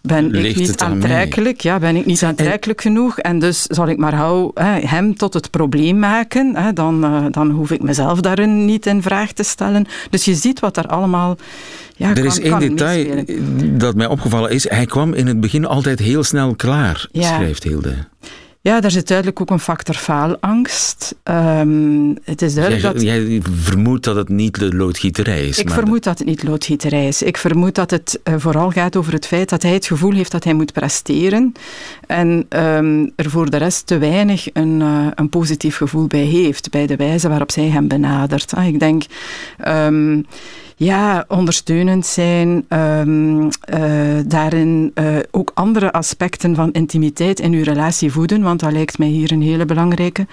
ben 0.06 0.30
Ligt 0.30 0.60
ik 0.60 0.68
niet 0.68 0.82
aantrekkelijk. 0.82 1.62
Ja, 1.62 1.80
ben 1.80 1.96
ik 1.96 2.06
niet 2.06 2.24
aantrekkelijk 2.24 2.84
en... 2.84 2.92
genoeg 2.92 3.20
en 3.20 3.40
dus 3.40 3.62
zal 3.62 3.88
ik 3.88 3.98
maar 3.98 4.14
hou, 4.14 4.52
hè, 4.54 4.80
hem 4.80 5.18
tot 5.18 5.34
het 5.34 5.50
probleem 5.50 6.00
maken. 6.00 6.56
Hè, 6.56 6.74
dan, 6.74 7.06
uh, 7.06 7.26
dan 7.32 7.50
hoef 7.50 7.72
ik 7.72 7.82
mezelf 7.82 8.20
daarin 8.20 8.66
niet 8.66 8.86
in 8.86 9.02
vraag 9.02 9.32
te 9.32 9.44
stellen. 9.44 9.86
Dus 10.10 10.26
je 10.26 10.36
ziet 10.36 10.60
wat 10.60 10.78
er 10.78 10.88
allemaal... 10.88 11.38
Ja, 11.98 12.10
er 12.10 12.14
kan, 12.14 12.26
is 12.26 12.40
één 12.40 12.60
detail 12.60 13.14
meespelen. 13.14 13.78
dat 13.78 13.96
mij 13.96 14.08
opgevallen 14.08 14.52
is. 14.52 14.70
Hij 14.70 14.86
kwam 14.86 15.14
in 15.14 15.28
het 15.28 15.40
begin 15.40 15.66
altijd 15.66 16.00
heel 16.00 16.24
snel 16.24 16.56
klaar, 16.56 17.08
ja. 17.12 17.36
schrijft 17.36 17.64
Hilde. 17.64 17.96
Ja, 18.66 18.80
daar 18.80 18.92
zit 18.92 19.08
duidelijk 19.08 19.42
ook 19.42 19.50
een 19.50 19.60
factor 19.60 19.96
faalangst. 19.96 21.16
Um, 21.24 22.18
het 22.24 22.42
is 22.42 22.54
duidelijk 22.54 22.84
jij, 22.84 22.94
dat... 22.94 23.02
Jij 23.02 23.42
vermoedt 23.52 24.04
dat 24.04 24.16
het 24.16 24.30
niet 24.30 24.60
de 24.60 24.76
loodgieterij 24.76 25.48
is. 25.48 25.60
Ik 25.60 25.66
maar 25.66 25.74
vermoed 25.74 26.04
dat 26.04 26.18
het 26.18 26.28
niet 26.28 26.44
loodgieterij 26.44 27.08
is. 27.08 27.22
Ik 27.22 27.38
vermoed 27.38 27.76
dat 27.76 27.92
het 27.92 28.20
uh, 28.24 28.34
vooral 28.38 28.72
gaat 28.72 28.96
over 28.96 29.14
het 29.14 29.28
feit 29.28 29.50
dat 29.50 29.62
hij 29.62 29.74
het 29.74 29.86
gevoel 29.86 30.12
heeft 30.12 30.32
dat 30.32 30.44
hij 30.44 30.54
moet 30.54 30.74
presteren 30.74 31.54
en 32.08 32.46
um, 32.50 33.12
er 33.16 33.30
voor 33.30 33.50
de 33.50 33.58
rest 33.58 33.88
te 33.88 33.98
weinig 33.98 34.48
een, 34.54 34.80
uh, 34.80 35.08
een 35.16 35.30
positief 35.30 35.78
gevoel 35.78 36.08
bij 36.08 36.26
heeft, 36.26 36.70
bij 36.70 36.88
de 36.88 36.96
wijze 36.96 37.30
waarop 37.30 37.52
zij 37.52 37.68
hem 37.68 37.88
benadert. 37.88 38.54
Ah, 38.54 38.68
ik 38.68 38.80
denk... 38.80 39.04
Um, 39.68 40.26
ja, 40.78 41.26
ondersteunend 41.28 42.06
zijn, 42.06 42.66
um, 42.70 43.44
uh, 43.44 43.50
daarin 44.26 44.94
ook 45.32 45.52
andere 45.54 45.92
aspecten 45.92 46.56
van 46.56 46.72
intimiteit 46.72 47.40
in 47.40 47.54
uw 47.54 47.64
relatie 47.64 48.12
voeden, 48.12 48.42
want 48.42 48.55
dat 48.60 48.72
lijkt 48.72 48.98
mij 48.98 49.08
hier 49.08 49.32
een 49.32 49.42
hele 49.42 49.66
belangrijke. 49.66 50.28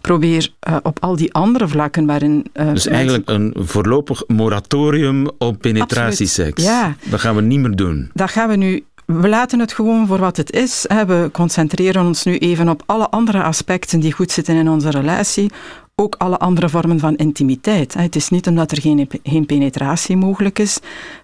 Probeer 0.00 0.52
uh, 0.68 0.76
op 0.82 0.98
al 1.00 1.16
die 1.16 1.32
andere 1.32 1.68
vlakken 1.68 2.06
waarin... 2.06 2.46
dus 2.52 2.64
mensen... 2.64 2.92
eigenlijk 2.92 3.28
een 3.28 3.54
voorlopig 3.56 4.22
moratorium 4.26 5.30
op 5.38 5.60
penetratieseks. 5.60 6.62
Ja. 6.62 6.96
Dat 7.04 7.20
gaan 7.20 7.34
we 7.34 7.42
niet 7.42 7.58
meer 7.58 7.76
doen. 7.76 8.10
Dat 8.14 8.30
gaan 8.30 8.48
we 8.48 8.56
nu 8.56 8.84
we 9.06 9.28
laten 9.28 9.58
het 9.58 9.72
gewoon 9.72 10.06
voor 10.06 10.18
wat 10.18 10.36
het 10.36 10.52
is. 10.52 10.84
We 11.06 11.28
concentreren 11.32 12.06
ons 12.06 12.24
nu 12.24 12.38
even 12.38 12.68
op 12.68 12.82
alle 12.86 13.08
andere 13.08 13.42
aspecten 13.42 14.00
die 14.00 14.12
goed 14.12 14.30
zitten 14.30 14.54
in 14.56 14.68
onze 14.68 14.90
relatie. 14.90 15.50
Ook 15.94 16.14
alle 16.18 16.38
andere 16.38 16.68
vormen 16.68 16.98
van 16.98 17.16
intimiteit. 17.16 17.94
Het 17.94 18.16
is 18.16 18.28
niet 18.28 18.46
omdat 18.46 18.70
er 18.70 18.80
geen, 18.80 19.08
geen 19.22 19.46
penetratie 19.46 20.16
mogelijk 20.16 20.58
is, 20.58 20.78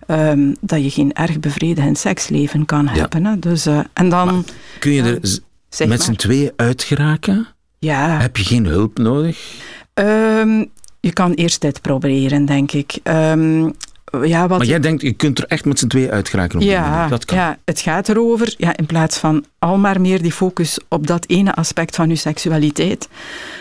um, 0.07 0.57
dat 0.61 0.83
je 0.83 0.91
geen 0.91 1.13
erg 1.13 1.41
bevredigend 1.41 1.99
seksleven 1.99 2.65
kan 2.65 2.91
ja. 2.95 3.09
hebben. 3.09 3.41
Dus, 3.41 3.67
uh, 3.67 3.79
en 3.93 4.09
dan, 4.09 4.27
maar 4.27 4.45
kun 4.79 4.93
je 4.93 5.03
er 5.03 5.39
met 5.87 6.03
z'n 6.03 6.15
tweeën 6.15 6.53
uitgeraken? 6.57 7.47
Ja. 7.79 8.21
Heb 8.21 8.37
je 8.37 8.45
geen 8.45 8.67
hulp 8.67 8.99
nodig? 8.99 9.63
Um, 9.95 10.71
je 11.01 11.13
kan 11.13 11.33
eerst 11.33 11.61
dit 11.61 11.81
proberen, 11.81 12.45
denk 12.45 12.73
ik. 12.73 12.99
Um, 13.05 13.75
ja, 14.23 14.47
wat 14.47 14.59
maar 14.59 14.67
jij 14.67 14.81
denkt, 14.81 15.03
je 15.03 15.13
kunt 15.13 15.39
er 15.39 15.45
echt 15.45 15.65
met 15.65 15.79
z'n 15.79 15.87
tweeën 15.87 16.11
uitgeraken 16.11 16.59
op 16.59 16.65
ja, 16.65 17.09
dat 17.09 17.25
kan. 17.25 17.37
ja, 17.37 17.59
het 17.65 17.81
gaat 17.81 18.09
erover, 18.09 18.55
ja, 18.57 18.77
in 18.77 18.87
plaats 18.87 19.19
van 19.19 19.45
al 19.65 19.79
maar 19.79 20.01
meer 20.01 20.23
die 20.23 20.33
focus 20.33 20.79
op 20.89 21.07
dat 21.07 21.25
ene 21.29 21.55
aspect 21.55 21.97
van 21.97 22.09
je 22.09 22.17
seksualiteit 22.17 23.09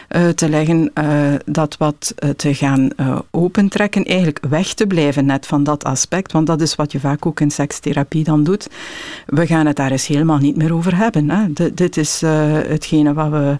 uh, 0.09 0.29
te 0.29 0.49
leggen, 0.49 0.91
uh, 0.93 1.33
dat 1.45 1.77
wat 1.77 2.13
uh, 2.19 2.29
te 2.29 2.53
gaan 2.53 2.89
opentrekken, 3.31 4.05
eigenlijk 4.05 4.39
weg 4.49 4.73
te 4.73 4.87
blijven 4.87 5.25
net 5.25 5.45
van 5.45 5.63
dat 5.63 5.83
aspect, 5.83 6.31
want 6.31 6.47
dat 6.47 6.61
is 6.61 6.75
wat 6.75 6.91
je 6.91 6.99
vaak 6.99 7.25
ook 7.25 7.39
in 7.39 7.51
sekstherapie 7.51 8.23
dan 8.23 8.43
doet. 8.43 8.69
We 9.25 9.47
gaan 9.47 9.65
het 9.65 9.75
daar 9.75 9.91
eens 9.91 10.07
helemaal 10.07 10.37
niet 10.37 10.55
meer 10.55 10.73
over 10.73 10.97
hebben. 10.97 11.29
Hè. 11.29 11.71
Dit 11.73 11.97
is 11.97 12.21
hetgene 12.67 13.13
wat 13.13 13.29
we 13.29 13.57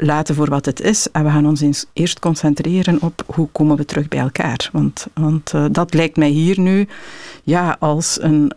laten 0.00 0.34
voor 0.34 0.48
wat 0.48 0.66
het 0.66 0.80
is 0.80 1.10
en 1.12 1.24
we 1.24 1.30
gaan 1.30 1.46
ons 1.46 1.60
eens 1.60 1.86
eerst 1.92 2.18
concentreren 2.18 3.02
op 3.02 3.24
hoe 3.34 3.48
komen 3.52 3.76
we 3.76 3.84
terug 3.84 4.08
bij 4.08 4.20
elkaar. 4.20 4.68
Want, 4.72 5.06
want 5.14 5.52
dat 5.70 5.94
lijkt 5.94 6.16
mij 6.16 6.28
hier 6.28 6.60
nu 6.60 6.88
ja, 7.42 7.76
als 7.78 8.18
een 8.20 8.52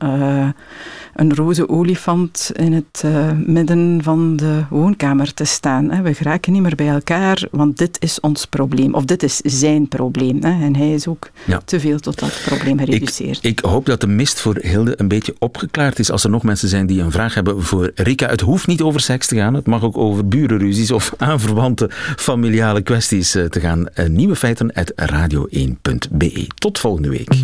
een 1.15 1.35
roze 1.35 1.69
olifant 1.69 2.51
in 2.53 2.73
het 2.73 3.03
uh, 3.05 3.31
midden 3.45 4.03
van 4.03 4.35
de 4.35 4.63
woonkamer 4.69 5.33
te 5.33 5.43
staan. 5.43 5.91
Hè. 5.91 6.01
We 6.01 6.13
geraken 6.13 6.53
niet 6.53 6.61
meer 6.61 6.75
bij 6.75 6.87
elkaar, 6.87 7.47
want 7.51 7.77
dit 7.77 7.97
is 7.99 8.19
ons 8.19 8.45
probleem. 8.45 8.93
Of 8.93 9.05
dit 9.05 9.23
is 9.23 9.37
zijn 9.37 9.87
probleem. 9.87 10.43
Hè. 10.43 10.63
En 10.65 10.75
hij 10.75 10.93
is 10.93 11.07
ook 11.07 11.29
ja. 11.45 11.61
te 11.65 11.79
veel 11.79 11.99
tot 11.99 12.19
dat 12.19 12.41
probleem 12.45 12.79
gereduceerd. 12.79 13.37
Ik, 13.37 13.43
ik, 13.43 13.59
hoop 13.59 13.85
dat 13.85 14.01
de 14.01 14.07
mist 14.07 14.41
voor 14.41 14.57
Hilde 14.61 14.93
een 14.97 15.07
beetje 15.07 15.35
opgeklaard 15.39 15.99
is. 15.99 16.11
Als 16.11 16.23
er 16.23 16.29
nog 16.29 16.43
mensen 16.43 16.69
zijn 16.69 16.85
die 16.85 17.01
een 17.01 17.11
vraag 17.11 17.33
hebben 17.33 17.63
voor 17.63 17.91
Rika. 17.95 18.27
Het 18.27 18.41
hoeft 18.41 18.67
niet 18.67 18.81
over 18.81 18.99
seks 19.01 19.27
te 19.27 19.35
gaan. 19.35 19.53
Het 19.53 19.65
mag 19.65 19.83
ook 19.83 19.97
over 19.97 20.27
burenruzies 20.27 20.91
of 20.91 21.13
aanverwante 21.17 21.89
familiale 22.15 22.81
kwesties 22.81 23.35
eh, 23.35 23.45
te 23.45 23.59
gaan. 23.59 23.85
Uh, 23.95 24.07
nieuwe 24.07 24.35
feiten 24.35 24.73
uit 24.73 24.93
radio1.be. 25.11 26.47
Tot 26.55 26.79
volgende 26.79 27.09
week. 27.09 27.41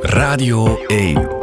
Radio 0.00 0.78
1 0.86 1.37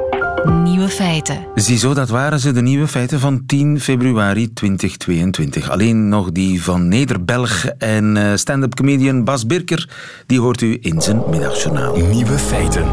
Nieuwe 0.46 0.90
feiten. 0.90 1.48
Ziezo, 1.56 1.94
dat 1.94 2.10
waren 2.10 2.40
ze, 2.40 2.52
de 2.52 2.62
nieuwe 2.62 2.88
feiten 2.88 3.20
van 3.20 3.46
10 3.46 3.80
februari 3.80 4.54
2022. 4.54 5.70
Alleen 5.70 6.10
nog 6.10 6.32
die 6.32 6.64
van 6.64 6.88
Nederbelg 6.88 7.66
en 7.66 8.18
eh, 8.18 8.36
stand-up 8.36 8.76
comedian 8.76 9.24
Bas 9.24 9.46
Birker. 9.46 9.90
Die 10.26 10.40
hoort 10.40 10.62
u 10.62 10.78
in 10.82 11.02
zijn 11.02 11.24
middagjournaal. 11.30 11.96
Nieuwe 11.96 12.38
feiten. 12.38 12.84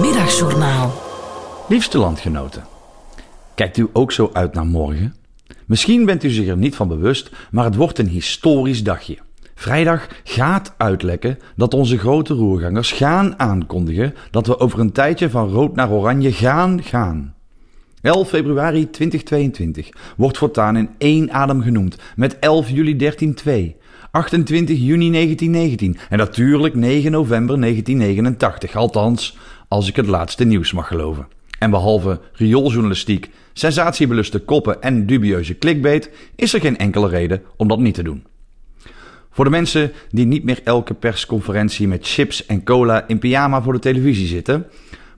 Middagjournaal. 0.00 1.02
Liefste 1.68 1.98
landgenoten. 1.98 2.64
Kijkt 3.54 3.76
u 3.76 3.88
ook 3.92 4.12
zo 4.12 4.30
uit 4.32 4.54
naar 4.54 4.66
morgen? 4.66 5.14
Misschien 5.66 6.04
bent 6.04 6.24
u 6.24 6.30
zich 6.30 6.46
er 6.46 6.56
niet 6.56 6.76
van 6.76 6.88
bewust, 6.88 7.30
maar 7.50 7.64
het 7.64 7.74
wordt 7.74 7.98
een 7.98 8.08
historisch 8.08 8.82
dagje. 8.82 9.18
Vrijdag 9.60 10.08
gaat 10.24 10.74
uitlekken 10.76 11.38
dat 11.56 11.74
onze 11.74 11.98
grote 11.98 12.34
roergangers 12.34 12.92
gaan 12.92 13.38
aankondigen 13.38 14.14
dat 14.30 14.46
we 14.46 14.58
over 14.58 14.80
een 14.80 14.92
tijdje 14.92 15.30
van 15.30 15.48
rood 15.48 15.74
naar 15.74 15.90
oranje 15.90 16.32
gaan 16.32 16.82
gaan. 16.82 17.34
11 18.00 18.28
februari 18.28 18.90
2022 18.90 19.88
wordt 20.16 20.38
voortaan 20.38 20.76
in 20.76 20.90
één 20.98 21.32
adem 21.32 21.62
genoemd 21.62 21.96
met 22.16 22.38
11 22.38 22.70
juli 22.70 22.96
1302. 22.96 23.76
28 24.10 24.78
juni 24.78 25.10
1919 25.10 25.96
en 26.08 26.18
natuurlijk 26.18 26.74
9 26.74 27.10
november 27.10 27.60
1989, 27.60 28.76
althans 28.76 29.36
als 29.68 29.88
ik 29.88 29.96
het 29.96 30.06
laatste 30.06 30.44
nieuws 30.44 30.72
mag 30.72 30.86
geloven. 30.86 31.28
En 31.58 31.70
behalve 31.70 32.20
riooljournalistiek, 32.32 33.30
sensatiebeluste 33.52 34.38
koppen 34.38 34.82
en 34.82 35.06
dubieuze 35.06 35.58
clickbait 35.58 36.10
is 36.36 36.54
er 36.54 36.60
geen 36.60 36.78
enkele 36.78 37.08
reden 37.08 37.42
om 37.56 37.68
dat 37.68 37.78
niet 37.78 37.94
te 37.94 38.02
doen. 38.02 38.24
Voor 39.40 39.48
de 39.50 39.56
mensen 39.56 39.92
die 40.10 40.26
niet 40.26 40.44
meer 40.44 40.60
elke 40.64 40.94
persconferentie 40.94 41.88
met 41.88 42.06
chips 42.06 42.46
en 42.46 42.64
cola 42.64 43.08
in 43.08 43.18
pyjama 43.18 43.62
voor 43.62 43.72
de 43.72 43.78
televisie 43.78 44.26
zitten. 44.26 44.66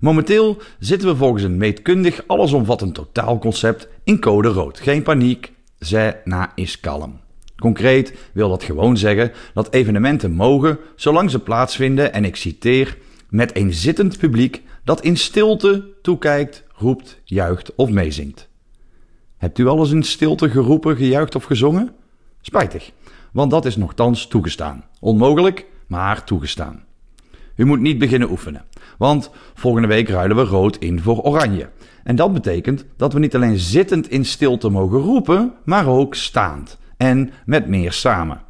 Momenteel 0.00 0.62
zitten 0.78 1.08
we 1.08 1.16
volgens 1.16 1.42
een 1.42 1.56
meetkundig 1.56 2.24
allesomvattend 2.26 2.94
totaalconcept 2.94 3.88
in 4.04 4.20
code 4.20 4.48
rood. 4.48 4.80
Geen 4.80 5.02
paniek, 5.02 5.52
na 6.24 6.52
is 6.54 6.80
kalm. 6.80 7.20
Concreet 7.56 8.14
wil 8.32 8.48
dat 8.48 8.62
gewoon 8.62 8.96
zeggen 8.96 9.32
dat 9.54 9.72
evenementen 9.72 10.32
mogen, 10.32 10.78
zolang 10.96 11.30
ze 11.30 11.38
plaatsvinden, 11.38 12.12
en 12.12 12.24
ik 12.24 12.36
citeer, 12.36 12.98
met 13.28 13.56
een 13.56 13.72
zittend 13.72 14.18
publiek 14.18 14.62
dat 14.84 15.00
in 15.04 15.16
stilte 15.16 15.84
toekijkt, 16.02 16.64
roept, 16.76 17.20
juicht 17.24 17.74
of 17.74 17.90
meezingt. 17.90 18.48
Hebt 19.36 19.58
u 19.58 19.66
alles 19.66 19.90
in 19.90 20.02
stilte 20.02 20.50
geroepen, 20.50 20.96
gejuicht 20.96 21.34
of 21.34 21.44
gezongen? 21.44 21.94
Spijtig 22.40 22.92
want 23.32 23.50
dat 23.50 23.64
is 23.64 23.76
nogthans 23.76 24.26
toegestaan. 24.26 24.84
Onmogelijk, 25.00 25.66
maar 25.86 26.24
toegestaan. 26.24 26.84
U 27.56 27.64
moet 27.64 27.80
niet 27.80 27.98
beginnen 27.98 28.30
oefenen, 28.30 28.64
want 28.98 29.30
volgende 29.54 29.88
week 29.88 30.08
ruilen 30.08 30.36
we 30.36 30.42
rood 30.42 30.76
in 30.76 31.00
voor 31.00 31.20
oranje. 31.20 31.68
En 32.04 32.16
dat 32.16 32.32
betekent 32.32 32.84
dat 32.96 33.12
we 33.12 33.18
niet 33.18 33.34
alleen 33.34 33.58
zittend 33.58 34.10
in 34.10 34.24
stilte 34.24 34.68
mogen 34.68 34.98
roepen, 34.98 35.52
maar 35.64 35.86
ook 35.86 36.14
staand 36.14 36.78
en 36.96 37.30
met 37.44 37.66
meer 37.66 37.92
samen. 37.92 38.40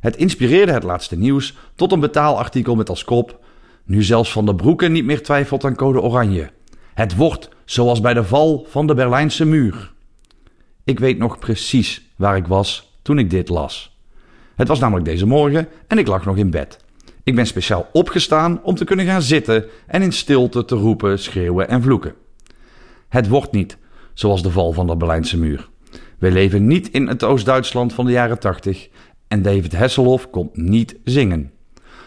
Het 0.00 0.16
inspireerde 0.16 0.72
het 0.72 0.82
laatste 0.82 1.18
nieuws 1.18 1.56
tot 1.74 1.92
een 1.92 2.00
betaalartikel 2.00 2.74
met 2.74 2.88
als 2.88 3.04
kop: 3.04 3.44
Nu 3.84 4.02
zelfs 4.02 4.32
Van 4.32 4.46
de 4.46 4.54
Broeken 4.54 4.92
niet 4.92 5.04
meer 5.04 5.22
twijfelt 5.22 5.64
aan 5.64 5.76
code 5.76 6.00
oranje. 6.00 6.50
Het 6.94 7.16
wordt 7.16 7.48
zoals 7.64 8.00
bij 8.00 8.14
de 8.14 8.24
val 8.24 8.66
van 8.68 8.86
de 8.86 8.94
Berlijnse 8.94 9.44
muur. 9.44 9.92
Ik 10.84 10.98
weet 10.98 11.18
nog 11.18 11.38
precies 11.38 12.12
waar 12.16 12.36
ik 12.36 12.46
was 12.46 12.96
toen 13.02 13.18
ik 13.18 13.30
dit 13.30 13.48
las. 13.48 13.91
Het 14.56 14.68
was 14.68 14.78
namelijk 14.78 15.06
deze 15.06 15.26
morgen 15.26 15.68
en 15.86 15.98
ik 15.98 16.06
lag 16.06 16.24
nog 16.24 16.36
in 16.36 16.50
bed. 16.50 16.78
Ik 17.24 17.34
ben 17.34 17.46
speciaal 17.46 17.88
opgestaan 17.92 18.60
om 18.62 18.74
te 18.74 18.84
kunnen 18.84 19.06
gaan 19.06 19.22
zitten 19.22 19.64
en 19.86 20.02
in 20.02 20.12
stilte 20.12 20.64
te 20.64 20.74
roepen, 20.74 21.18
schreeuwen 21.18 21.68
en 21.68 21.82
vloeken. 21.82 22.14
Het 23.08 23.28
wordt 23.28 23.52
niet 23.52 23.76
zoals 24.14 24.42
de 24.42 24.50
val 24.50 24.72
van 24.72 24.86
de 24.86 24.96
Berlijnse 24.96 25.38
muur. 25.38 25.68
We 26.18 26.30
leven 26.30 26.66
niet 26.66 26.90
in 26.90 27.08
het 27.08 27.24
Oost-Duitsland 27.24 27.92
van 27.92 28.04
de 28.04 28.12
jaren 28.12 28.38
80 28.38 28.88
en 29.28 29.42
David 29.42 29.76
Hasselhoff 29.76 30.30
komt 30.30 30.56
niet 30.56 30.96
zingen. 31.04 31.50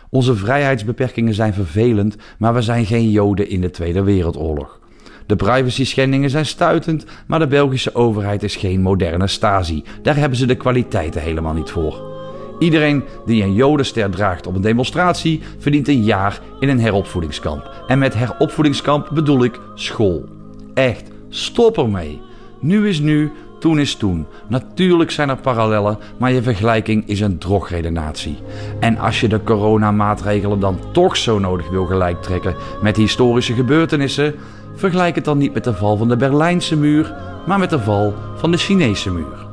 Onze 0.10 0.36
vrijheidsbeperkingen 0.36 1.34
zijn 1.34 1.54
vervelend, 1.54 2.16
maar 2.38 2.54
we 2.54 2.62
zijn 2.62 2.86
geen 2.86 3.12
Joden 3.12 3.50
in 3.50 3.62
de 3.62 3.70
Tweede 3.70 4.04
Wereldoorlog. 4.04 4.80
De 5.26 5.36
privacy-schendingen 5.36 6.30
zijn 6.30 6.46
stuitend, 6.46 7.06
maar 7.28 7.40
de 7.40 7.48
Belgische 7.48 7.96
overheid 7.96 8.44
is 8.44 8.56
geen 8.56 8.82
moderne 8.82 9.28
Stasi. 9.28 9.84
Daar 10.02 10.16
hebben 10.16 10.38
ze 10.38 10.46
de 10.46 10.56
kwaliteiten 10.56 11.22
helemaal 11.22 11.54
niet 11.54 11.70
voor. 11.70 12.15
Iedereen 12.60 13.04
die 13.26 13.44
een 13.44 13.54
jodenster 13.54 14.10
draagt 14.10 14.48
op 14.48 14.56
een 14.56 14.62
demonstratie 14.62 15.42
verdient 15.58 15.88
een 15.88 16.04
jaar 16.04 16.40
in 16.60 16.70
een 16.70 16.80
heropvoedingskamp. 16.80 17.84
En 17.88 18.00
met 18.00 18.14
heropvoedingskamp 18.14 19.10
bedoel 19.14 19.44
ik 19.44 19.60
school. 19.74 20.26
Echt, 20.74 21.10
stop 21.30 21.78
ermee. 21.78 22.22
Nu 22.60 22.88
is 22.88 23.00
nu, 23.00 23.32
toen 23.60 23.80
is 23.80 23.96
toen. 23.96 24.26
Natuurlijk 24.48 25.12
zijn 25.12 25.30
er 25.30 25.38
parallellen, 25.38 25.98
maar 26.18 26.32
je 26.32 26.42
vergelijking 26.42 27.08
is 27.08 27.20
een 27.20 27.38
drogredenatie. 27.38 28.38
En 28.80 28.98
als 28.98 29.22
je 29.22 29.28
de 29.28 29.44
coronamaatregelen 29.44 30.60
dan 30.60 30.80
toch 30.92 31.18
zo 31.18 31.40
nodig 31.40 31.70
wil 31.70 31.86
gelijk 31.86 32.22
trekken 32.22 32.56
met 32.82 32.98
historische 32.98 33.54
gebeurtenissen, 33.54 34.36
vergelijk 34.76 35.16
het 35.16 35.26
dan 35.26 35.38
niet 35.38 35.54
met 35.54 35.64
de 35.64 35.74
val 35.74 35.98
van 35.98 36.08
de 36.08 36.18
Berlijnse 36.18 36.78
muur, 36.78 37.14
maar 37.46 37.60
met 37.60 37.70
de 37.70 37.80
val 37.80 38.14
van 38.36 38.52
de 38.52 38.58
Chinese 38.58 39.12
muur. 39.12 39.48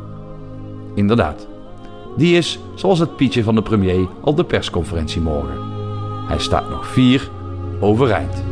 Inderdaad. 0.94 1.51
Die 2.16 2.36
is, 2.36 2.58
zoals 2.74 2.98
het 2.98 3.16
pietje 3.16 3.42
van 3.42 3.54
de 3.54 3.62
premier 3.62 4.08
op 4.20 4.36
de 4.36 4.44
persconferentie 4.44 5.20
morgen. 5.20 5.58
Hij 6.28 6.38
staat 6.38 6.70
nog 6.70 6.86
vier 6.86 7.30
overeind. 7.80 8.42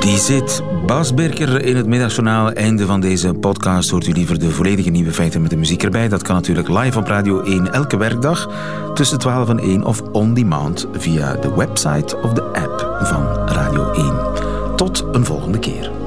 Die 0.00 0.18
zit 0.18 0.62
Bas 0.86 1.14
Berker 1.14 1.64
in 1.64 1.76
het 1.76 1.86
middagjournaal. 1.86 2.52
Einde 2.52 2.86
van 2.86 3.00
deze 3.00 3.34
podcast 3.34 3.90
hoort 3.90 4.06
u 4.06 4.12
liever 4.12 4.38
de 4.38 4.50
volledige 4.50 4.90
nieuwe 4.90 5.12
feiten 5.12 5.42
met 5.42 5.50
de 5.50 5.56
muziek 5.56 5.82
erbij. 5.82 6.08
Dat 6.08 6.22
kan 6.22 6.34
natuurlijk 6.34 6.68
live 6.68 6.98
op 6.98 7.06
Radio 7.06 7.42
1 7.42 7.72
elke 7.72 7.96
werkdag 7.96 8.48
tussen 8.94 9.18
12 9.18 9.48
en 9.48 9.58
1 9.58 9.84
of 9.84 10.02
on 10.12 10.34
demand 10.34 10.88
via 10.92 11.36
de 11.36 11.54
website 11.54 12.16
of 12.22 12.32
de 12.32 12.42
app 12.42 12.98
van 13.02 13.26
Radio 13.46 13.92
1. 13.92 14.76
Tot 14.76 15.04
een 15.12 15.24
volgende 15.24 15.58
keer. 15.58 16.05